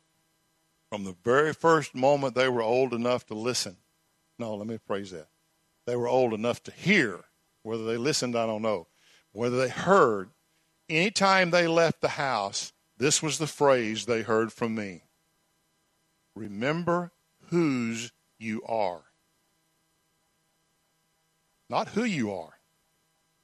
[0.90, 3.78] from the very first moment they were old enough to listen,
[4.38, 5.28] no, let me praise that
[5.86, 7.26] they were old enough to hear.
[7.64, 8.88] Whether they listened, I don't know.
[9.32, 10.30] Whether they heard,
[10.90, 15.04] anytime they left the house, this was the phrase they heard from me
[16.36, 17.12] Remember
[17.50, 19.04] whose you are.
[21.70, 22.60] Not who you are.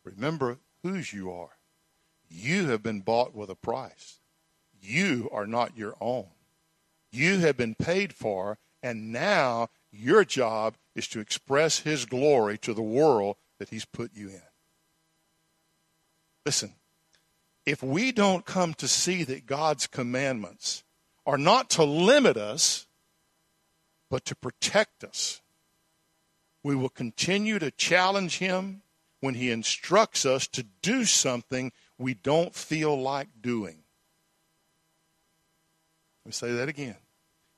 [0.04, 1.58] Remember whose you are.
[2.30, 4.20] You have been bought with a price.
[4.80, 6.28] You are not your own.
[7.12, 12.74] You have been paid for, and now your job is to express His glory to
[12.74, 14.42] the world that He's put you in.
[16.46, 16.74] Listen,
[17.66, 20.84] if we don't come to see that God's commandments
[21.26, 22.88] are not to limit us,
[24.10, 25.42] but to protect us,
[26.64, 28.82] we will continue to challenge Him
[29.20, 33.84] when He instructs us to do something we don't feel like doing.
[36.24, 36.98] Let me say that again.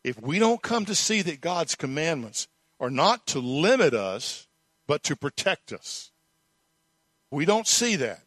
[0.03, 2.47] If we don't come to see that God's commandments
[2.79, 4.47] are not to limit us,
[4.87, 6.11] but to protect us.
[7.31, 8.21] We don't see that.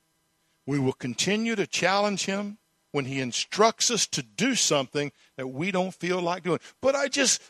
[0.67, 2.59] We will continue to challenge him
[2.93, 6.61] when he instructs us to do something that we don't feel like doing.
[6.81, 7.43] But I just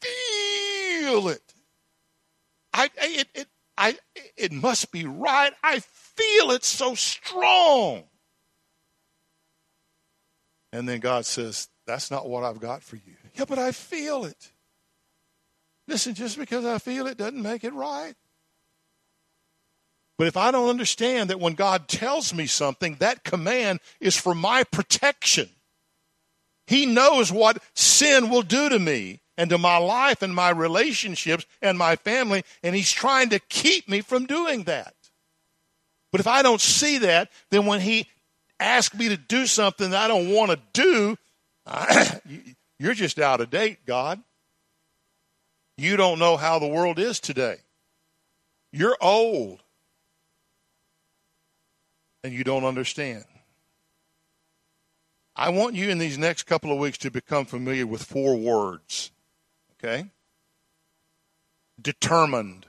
[0.00, 1.42] feel it.
[2.72, 3.96] I, it, it, I,
[4.36, 5.52] it must be right.
[5.62, 8.04] I feel it so strong.
[10.72, 13.14] And then God says, That's not what I've got for you.
[13.34, 14.50] Yeah, but I feel it.
[15.88, 18.14] Listen, just because I feel it doesn't make it right.
[20.18, 24.34] But if I don't understand that when God tells me something, that command is for
[24.34, 25.48] my protection,
[26.66, 31.46] He knows what sin will do to me and to my life and my relationships
[31.62, 34.94] and my family, and He's trying to keep me from doing that.
[36.12, 38.08] But if I don't see that, then when He
[38.60, 41.16] asks me to do something that I don't want to do,
[42.78, 44.22] you're just out of date, God.
[45.78, 47.58] You don't know how the world is today.
[48.72, 49.62] You're old
[52.24, 53.24] and you don't understand.
[55.36, 59.12] I want you in these next couple of weeks to become familiar with four words.
[59.74, 60.06] Okay?
[61.80, 62.66] Determined.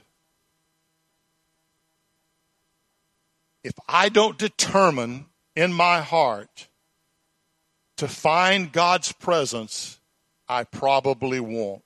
[3.64, 6.68] If I don't determine in my heart
[7.97, 9.99] to find God's presence,
[10.47, 11.84] I probably won't.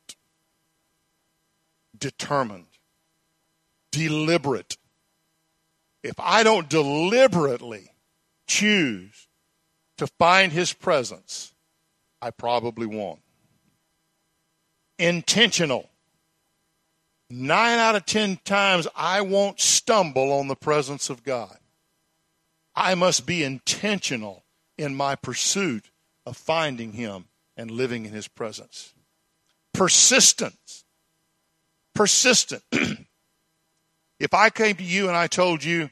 [2.04, 2.66] Determined.
[3.92, 4.78] Deliberate
[6.04, 7.90] if I don't deliberately
[8.46, 9.30] choose
[9.98, 11.54] to find his presence,
[12.22, 13.22] I probably won't.
[15.00, 15.90] Intentional.
[17.30, 21.58] Nine out of ten times, I won't stumble on the presence of God.
[22.76, 24.44] I must be intentional
[24.78, 25.90] in my pursuit
[26.26, 27.26] of finding him
[27.56, 28.94] and living in his presence.
[29.74, 30.83] Persistence.
[31.94, 32.64] Persistent.
[34.20, 35.90] if I came to you and I told you,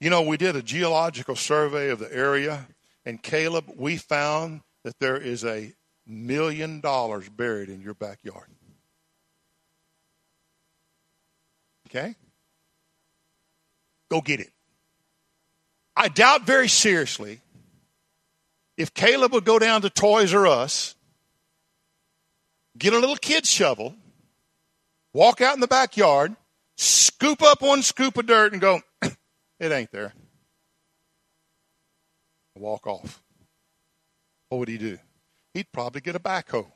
[0.00, 2.66] you know, we did a geological survey of the area,
[3.06, 5.72] and Caleb, we found that there is a
[6.06, 8.48] million dollars buried in your backyard.
[11.88, 12.14] Okay?
[14.10, 14.50] Go get it.
[15.96, 17.40] I doubt very seriously
[18.76, 20.94] if Caleb would go down to Toys R Us,
[22.76, 23.94] get a little kid shovel,
[25.14, 26.36] walk out in the backyard,
[26.76, 30.12] scoop up one scoop of dirt, and go, it ain't there.
[32.56, 33.22] Walk off.
[34.48, 34.98] What would he do?
[35.54, 36.66] He'd probably get a backhoe.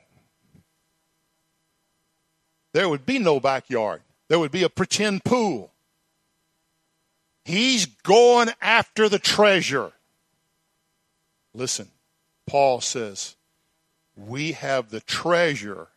[2.72, 4.03] There would be no backyard.
[4.28, 5.72] There would be a pretend pool.
[7.45, 9.93] He's going after the treasure.
[11.55, 11.89] Listen,
[12.47, 13.36] Paul says,
[14.16, 15.89] we have the treasure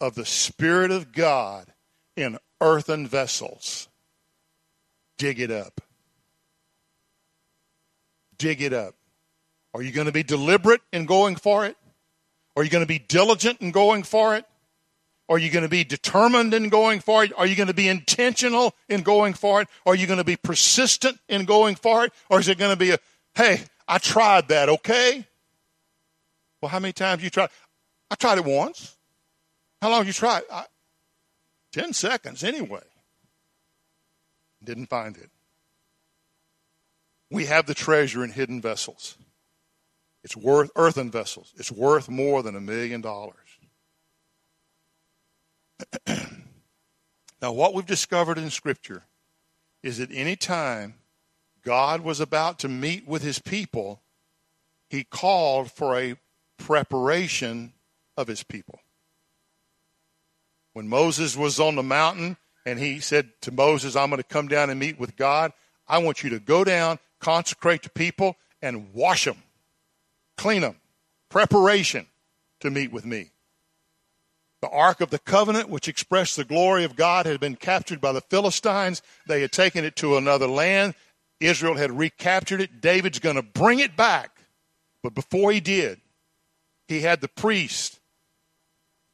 [0.00, 1.72] of the Spirit of God
[2.20, 3.88] in earthen vessels.
[5.18, 5.80] Dig it up
[8.40, 8.96] dig it up.
[9.72, 11.76] Are you going to be deliberate in going for it?
[12.56, 14.44] Are you going to be diligent in going for it?
[15.28, 17.32] Are you going to be determined in going for it?
[17.38, 19.68] Are you going to be intentional in going for it?
[19.86, 22.12] Are you going to be persistent in going for it?
[22.28, 22.98] Or is it going to be a,
[23.36, 25.24] hey, I tried that, okay?
[26.60, 27.50] Well, how many times you tried?
[28.10, 28.96] I tried it once.
[29.80, 30.42] How long you tried?
[30.52, 30.64] I,
[31.72, 32.82] Ten seconds anyway.
[34.62, 35.30] Didn't find it.
[37.30, 39.16] We have the treasure in hidden vessels.
[40.22, 41.52] It's worth earthen vessels.
[41.56, 43.36] It's worth more than a million dollars.
[47.40, 49.04] now, what we've discovered in Scripture
[49.82, 50.94] is that any time
[51.62, 54.02] God was about to meet with his people,
[54.90, 56.16] he called for a
[56.58, 57.72] preparation
[58.16, 58.80] of his people.
[60.80, 64.48] When Moses was on the mountain and he said to Moses, I'm going to come
[64.48, 65.52] down and meet with God,
[65.86, 69.42] I want you to go down consecrate the people, and wash them,
[70.38, 70.76] clean them.
[71.28, 72.06] Preparation
[72.60, 73.30] to meet with me.
[74.62, 78.12] The Ark of the Covenant, which expressed the glory of God, had been captured by
[78.12, 79.02] the Philistines.
[79.26, 80.94] They had taken it to another land.
[81.40, 82.80] Israel had recaptured it.
[82.80, 84.30] David's going to bring it back.
[85.02, 86.00] But before he did,
[86.88, 87.99] he had the priests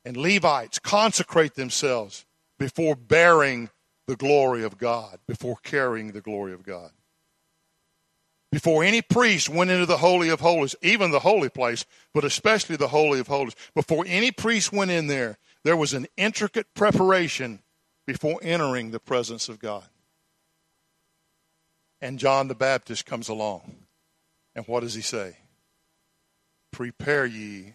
[0.06, 2.24] and Levites consecrate themselves
[2.58, 3.68] before bearing
[4.06, 6.92] the glory of God, before carrying the glory of God
[8.56, 11.84] before any priest went into the Holy of Holies, even the holy place,
[12.14, 16.06] but especially the Holy of Holies, before any priest went in there, there was an
[16.16, 17.60] intricate preparation
[18.06, 19.84] before entering the presence of God.
[22.00, 23.76] And John the Baptist comes along.
[24.54, 25.36] And what does he say?
[26.72, 27.74] Prepare ye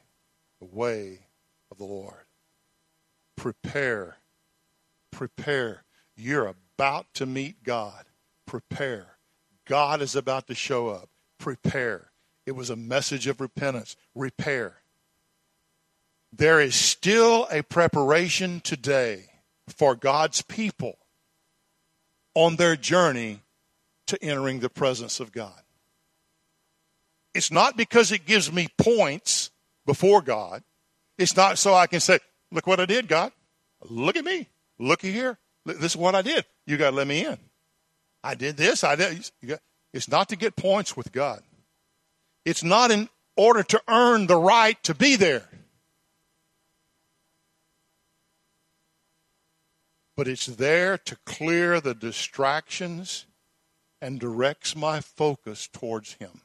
[0.60, 1.20] the way
[1.70, 2.21] of the Lord.
[3.42, 4.18] Prepare.
[5.12, 5.84] Prepare.
[6.16, 8.06] You're about to meet God.
[8.46, 9.18] prepare.
[9.66, 11.10] God is about to show up.
[11.40, 12.12] Prepare.
[12.46, 13.96] It was a message of repentance.
[14.14, 14.84] Repair.
[16.32, 19.32] There is still a preparation today
[19.68, 21.00] for God's people
[22.36, 23.42] on their journey
[24.06, 25.64] to entering the presence of God.
[27.34, 29.50] It's not because it gives me points
[29.88, 30.62] before God.
[31.18, 32.20] It's not so I can say,
[32.52, 33.32] look what I did, God.
[33.90, 34.48] Look at me.
[34.80, 35.38] Looky here.
[35.66, 36.46] This is what I did.
[36.66, 37.38] You got to let me in.
[38.24, 38.84] I did this.
[38.84, 39.30] I did.
[39.94, 41.42] It's not to get points with God.
[42.46, 45.48] It's not in order to earn the right to be there.
[50.16, 53.26] But it's there to clear the distractions
[54.02, 56.42] and directs my focus towards Him.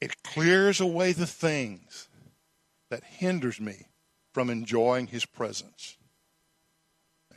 [0.00, 2.08] It clears away the things
[2.90, 3.86] that hinders me
[4.32, 5.96] from enjoying His presence.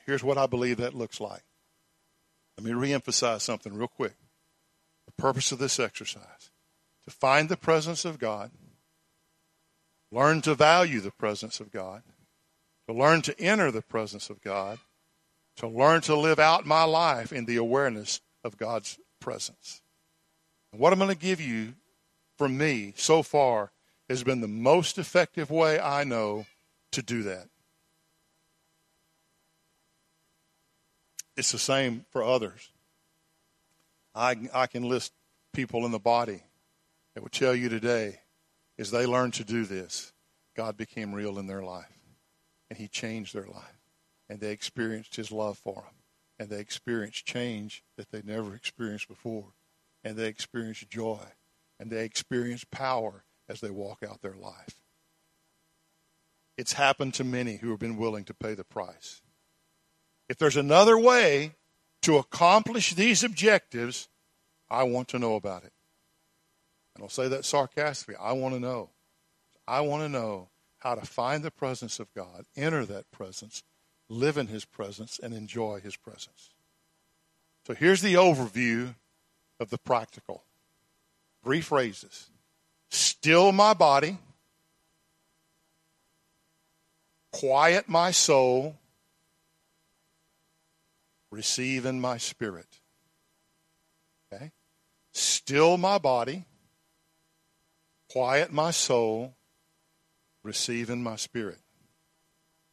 [0.05, 1.43] Here's what I believe that looks like.
[2.57, 4.15] Let me reemphasize something real quick.
[5.05, 6.51] The purpose of this exercise
[7.05, 8.51] to find the presence of God,
[10.11, 12.01] learn to value the presence of God,
[12.87, 14.79] to learn to enter the presence of God,
[15.57, 19.81] to learn to live out my life in the awareness of God's presence.
[20.71, 21.73] And what I'm going to give you
[22.37, 23.71] from me so far
[24.09, 26.45] has been the most effective way I know
[26.91, 27.47] to do that.
[31.35, 32.69] It's the same for others.
[34.13, 35.13] I, I can list
[35.53, 36.43] people in the body
[37.13, 38.19] that would tell you today,
[38.77, 40.13] as they learned to do this,
[40.55, 41.85] God became real in their life.
[42.69, 43.79] And He changed their life.
[44.29, 45.95] And they experienced His love for them.
[46.39, 49.53] And they experienced change that they never experienced before.
[50.03, 51.19] And they experienced joy.
[51.83, 54.79] And they experience power as they walk out their life.
[56.57, 59.21] It's happened to many who have been willing to pay the price.
[60.29, 61.55] If there's another way
[62.03, 64.07] to accomplish these objectives,
[64.69, 65.73] I want to know about it.
[66.95, 68.15] And I'll say that sarcastically.
[68.15, 68.91] I want to know.
[69.67, 73.61] I want to know how to find the presence of God, enter that presence,
[74.07, 76.51] live in His presence, and enjoy His presence.
[77.67, 78.95] So here's the overview
[79.59, 80.45] of the practical.
[81.43, 82.29] Three phrases
[82.89, 84.17] still my body,
[87.31, 88.77] quiet my soul,
[91.31, 92.79] receive in my spirit.
[94.31, 94.51] Okay?
[95.11, 96.45] Still my body,
[98.09, 99.33] quiet my soul,
[100.43, 101.59] receive in my spirit.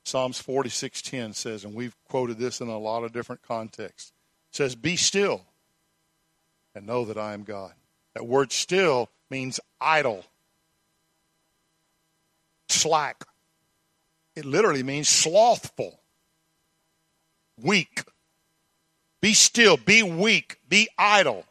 [0.04, 4.12] Psalms 46:10 says, and we've quoted this in a lot of different contexts.
[4.52, 5.46] says, "Be still
[6.74, 7.74] and know that I am God."
[8.20, 10.26] That word still means idle,
[12.68, 13.24] slack.
[14.36, 15.98] It literally means slothful,
[17.58, 18.02] weak.
[19.22, 21.46] Be still, be weak, be idle,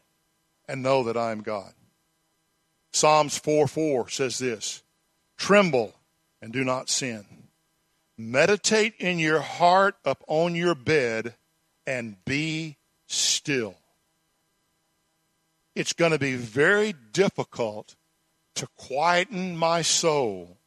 [0.68, 1.74] and know that I am God.
[2.94, 4.84] Psalms 4 4 says this
[5.38, 5.96] Tremble
[6.40, 7.26] and do not sin.
[8.16, 11.34] Meditate in your heart upon your bed
[11.88, 13.79] and be still.
[15.76, 17.96] It's going to be very difficult
[18.56, 20.58] to quieten my soul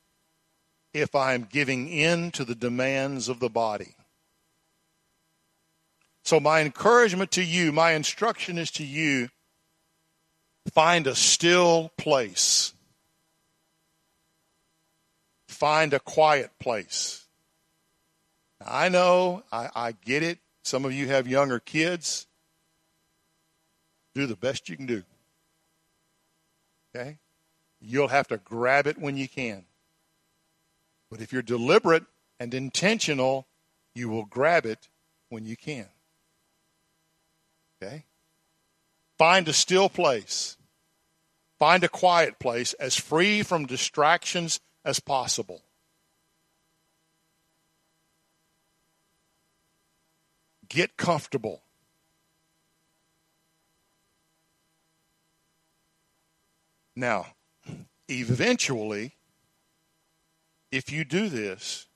[0.95, 3.97] if I'm giving in to the demands of the body.
[6.25, 9.29] So, my encouragement to you, my instruction is to you
[10.73, 12.73] find a still place,
[15.49, 17.27] find a quiet place.
[18.65, 20.39] I know, I, I get it.
[20.65, 22.27] Some of you have younger kids.
[24.15, 25.03] Do the best you can do.
[26.95, 27.19] Okay?
[27.81, 29.65] You'll have to grab it when you can.
[31.11, 32.05] But if you're deliberate
[32.39, 33.47] and intentional,
[33.95, 34.89] you will grab it
[35.29, 35.87] when you can.
[37.83, 38.05] Okay?
[39.19, 40.57] Find a still place.
[41.59, 45.63] Find a quiet place as free from distractions as possible.
[50.69, 51.62] Get comfortable.
[56.95, 57.27] Now,
[58.09, 59.17] eventually,
[60.71, 61.87] if you do this,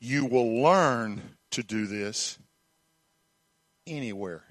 [0.00, 2.38] you will learn to do this
[3.86, 4.44] anywhere.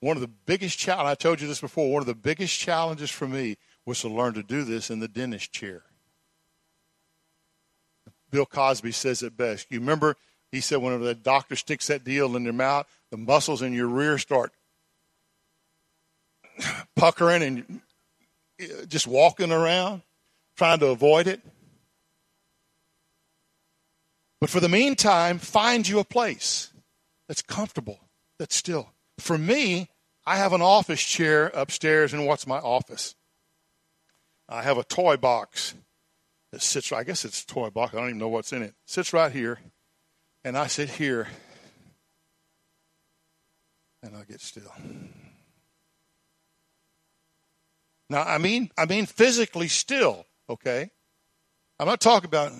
[0.00, 3.10] One of the biggest challenges, I told you this before, one of the biggest challenges
[3.10, 5.82] for me was to learn to do this in the dentist chair.
[8.30, 9.66] Bill Cosby says it best.
[9.70, 10.16] You remember,
[10.50, 13.86] he said, when the doctor sticks that deal in your mouth, the muscles in your
[13.86, 14.52] rear start
[16.96, 17.80] puckering and
[18.60, 20.02] uh, just walking around,
[20.56, 21.40] trying to avoid it.
[24.40, 26.70] But for the meantime, find you a place
[27.28, 28.00] that's comfortable,
[28.38, 28.90] that's still.
[29.18, 29.88] For me,
[30.26, 33.14] I have an office chair upstairs in what's my office.
[34.48, 35.74] I have a toy box
[36.52, 37.94] that sits, I guess it's a toy box.
[37.94, 38.66] I don't even know what's in it.
[38.66, 39.58] it sits right here.
[40.44, 41.28] And I sit here
[44.02, 44.72] and I get still.
[48.10, 50.90] Now, I mean, I mean physically still, okay?
[51.78, 52.52] I'm not talking about.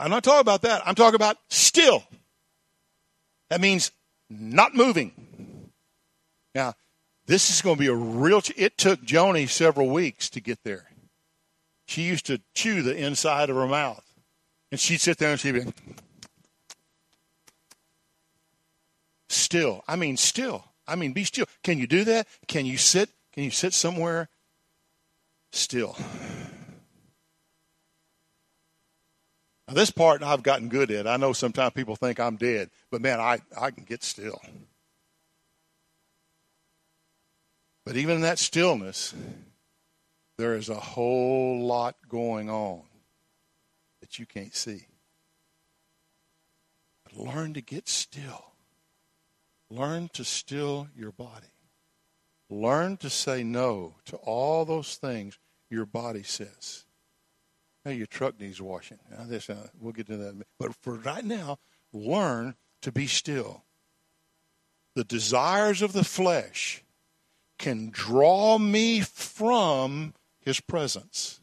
[0.00, 0.82] I'm not talking about that.
[0.86, 2.04] I'm talking about still.
[3.50, 3.90] That means
[4.30, 5.12] not moving.
[6.54, 6.74] Now,
[7.26, 8.42] this is going to be a real.
[8.56, 10.88] It took Joni several weeks to get there.
[11.86, 14.04] She used to chew the inside of her mouth,
[14.70, 15.72] and she'd sit there and she'd be
[19.28, 19.84] still.
[19.86, 20.64] I mean, still.
[20.86, 21.46] I mean, be still.
[21.62, 22.26] Can you do that?
[22.46, 23.10] Can you sit?
[23.32, 24.28] Can you sit somewhere
[25.52, 25.96] still?
[29.68, 31.06] Now, this part I've gotten good at.
[31.06, 34.40] I know sometimes people think I'm dead, but man, I, I can get still.
[37.84, 39.14] But even in that stillness,
[40.38, 42.82] there is a whole lot going on
[44.00, 44.86] that you can't see.
[47.04, 48.52] But learn to get still.
[49.70, 51.46] Learn to still your body.
[52.50, 55.38] Learn to say no to all those things
[55.70, 56.86] your body says.
[57.84, 58.98] Hey, your truck needs washing.
[59.26, 60.42] This, uh, we'll get to that.
[60.58, 61.58] But for right now,
[61.92, 63.64] learn to be still.
[64.94, 66.82] The desires of the flesh
[67.58, 71.40] can draw me from his presence,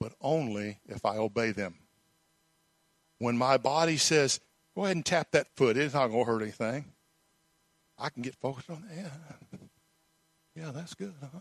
[0.00, 1.76] but only if I obey them.
[3.18, 4.40] When my body says,
[4.80, 5.76] Go ahead and tap that foot.
[5.76, 6.86] It's not going to hurt anything.
[7.98, 8.96] I can get focused on that.
[8.96, 9.58] Yeah,
[10.56, 11.12] yeah that's good.
[11.20, 11.40] Huh?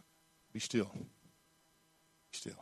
[0.51, 0.91] Be still.
[0.93, 2.61] Be still.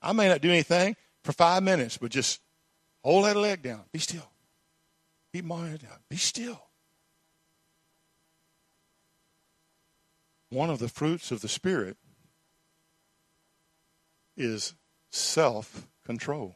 [0.00, 2.40] I may not do anything for five minutes, but just
[3.04, 3.82] hold that leg down.
[3.92, 4.26] Be still.
[5.34, 5.98] Keep my head down.
[6.08, 6.62] Be still.
[10.48, 11.98] One of the fruits of the Spirit
[14.34, 14.72] is
[15.10, 16.54] self control.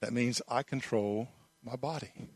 [0.00, 1.28] That means I control
[1.62, 2.30] my body.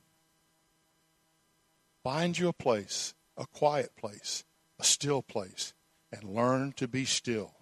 [2.03, 4.45] Find you a place, a quiet place,
[4.79, 5.73] a still place,
[6.13, 7.55] and learn to be still.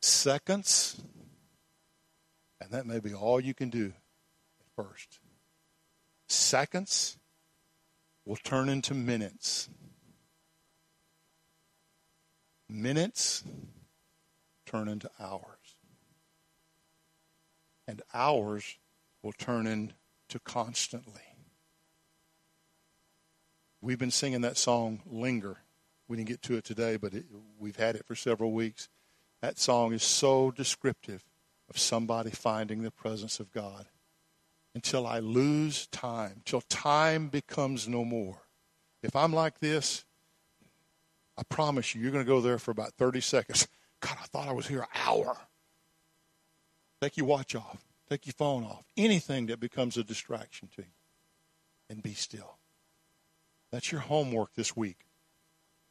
[0.00, 1.00] Seconds,
[2.60, 3.92] and that may be all you can do
[4.60, 5.20] at first.
[6.28, 7.18] Seconds
[8.24, 9.68] will turn into minutes.
[12.70, 13.44] Minutes
[14.64, 15.61] turn into hours
[17.86, 18.76] and hours
[19.22, 19.94] will turn into
[20.44, 21.22] constantly.
[23.80, 25.56] We've been singing that song, Linger.
[26.08, 27.26] We didn't get to it today, but it,
[27.58, 28.88] we've had it for several weeks.
[29.40, 31.24] That song is so descriptive
[31.68, 33.86] of somebody finding the presence of God.
[34.74, 38.38] Until I lose time, till time becomes no more.
[39.02, 40.04] If I'm like this,
[41.36, 43.68] I promise you, you're going to go there for about 30 seconds.
[44.00, 45.36] God, I thought I was here an hour.
[47.02, 47.84] Take your watch off.
[48.08, 48.84] Take your phone off.
[48.96, 50.88] Anything that becomes a distraction to you.
[51.90, 52.58] And be still.
[53.72, 54.98] That's your homework this week.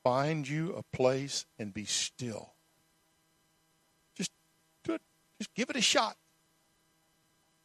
[0.05, 2.53] Find you a place and be still.
[4.15, 4.31] Just
[4.85, 5.01] do it.
[5.37, 6.15] Just give it a shot.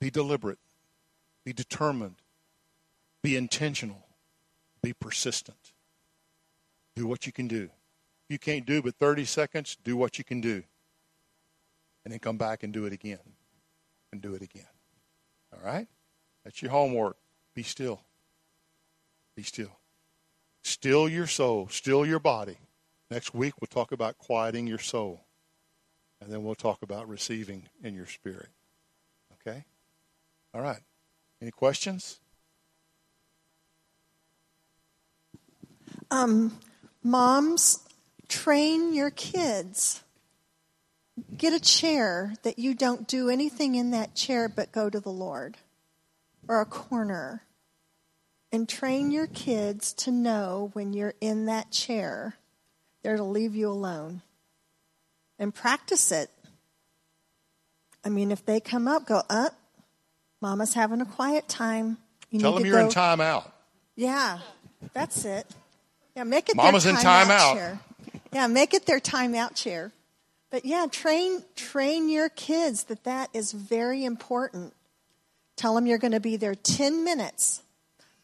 [0.01, 0.59] Be deliberate.
[1.44, 2.16] Be determined.
[3.22, 4.07] Be intentional.
[4.82, 5.72] Be persistent.
[6.97, 7.70] Do what you can do.
[8.28, 10.64] If you can't do but 30 seconds, do what you can do.
[12.07, 13.19] And then come back and do it again
[14.13, 14.69] and do it again.
[15.53, 15.89] All right?
[16.45, 17.17] That's your homework.
[17.53, 18.01] Be still.
[19.35, 19.73] Be still.
[20.63, 22.59] Still your soul, still your body.
[23.11, 25.21] Next week, we'll talk about quieting your soul.
[26.21, 28.51] And then we'll talk about receiving in your spirit.
[29.41, 29.65] Okay?
[30.55, 30.83] All right.
[31.43, 32.21] Any questions?
[36.13, 36.57] Um,
[37.03, 37.81] moms,
[38.29, 40.05] train your kids
[41.37, 45.11] get a chair that you don't do anything in that chair but go to the
[45.11, 45.57] Lord,
[46.49, 47.43] or a corner.
[48.53, 52.37] And train your kids to know when you're in that chair,
[53.03, 54.23] they're to leave you alone.
[55.39, 56.31] And practice it.
[58.05, 59.55] I mean, if they come up, go up.
[60.41, 61.99] Mama's having a quiet time.
[62.31, 62.87] You Tell them you're go.
[62.87, 63.51] in timeout.
[63.97, 64.39] Yeah,
[64.93, 65.47] that's it.
[66.14, 67.55] Yeah, make it Mama's their in timeout.
[67.55, 67.81] Chair.
[68.33, 69.93] Yeah, make it their timeout chair.
[70.57, 74.73] But yeah, train train your kids that that is very important.
[75.55, 77.61] Tell them you're going to be there 10 minutes.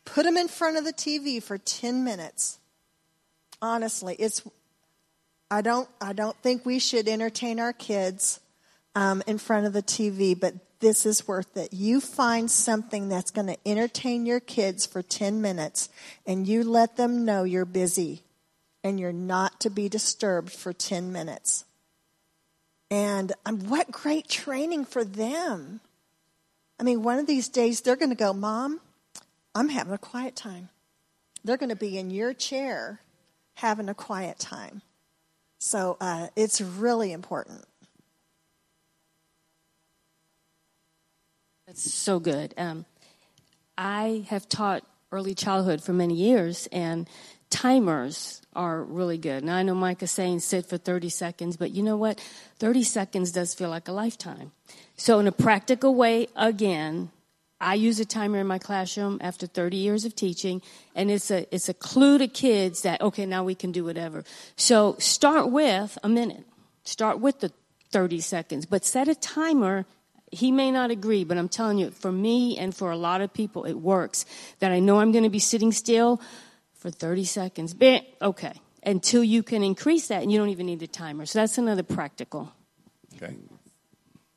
[0.07, 2.59] Put them in front of the TV for 10 minutes.
[3.61, 4.41] Honestly, it's
[5.51, 8.41] I don't I don't think we should entertain our kids
[8.95, 11.75] um, in front of the TV, but this is worth it.
[11.75, 15.91] You find something that's going to entertain your kids for 10 minutes
[16.27, 18.23] and you let them know you're busy
[18.83, 21.67] and you're not to be disturbed for 10 minutes.
[22.93, 25.81] And um, what great training for them.
[26.79, 28.83] I mean, one of these days they're going to go, Mom,
[29.55, 30.69] I'm having a quiet time.
[31.43, 33.01] They're going to be in your chair
[33.55, 34.83] having a quiet time.
[35.59, 37.65] So uh, it's really important.
[41.67, 42.53] That's so good.
[42.59, 42.85] Um,
[43.79, 47.09] I have taught early childhood for many years, and
[47.49, 49.45] timers are really good.
[49.45, 52.21] Now, I know Mike is saying sit for 30 seconds, but you know what?
[52.59, 54.53] 30 seconds does feel like a lifetime.
[54.97, 57.11] So, in a practical way, again,
[57.61, 60.63] I use a timer in my classroom after 30 years of teaching,
[60.95, 64.25] and it's a, it's a clue to kids that, okay, now we can do whatever.
[64.57, 66.45] So, start with a minute.
[66.85, 67.53] Start with the
[67.91, 69.87] 30 seconds, but set a timer
[70.33, 73.35] he may not agree, but I'm telling you, for me and for a lot of
[73.35, 74.25] people, it works.
[74.61, 76.23] That I know I'm going to be sitting still
[76.83, 77.77] for 30 seconds.
[78.21, 78.61] Okay.
[78.85, 81.27] Until you can increase that and you don't even need the timer.
[81.27, 82.53] So that's another practical.
[83.15, 83.37] Okay.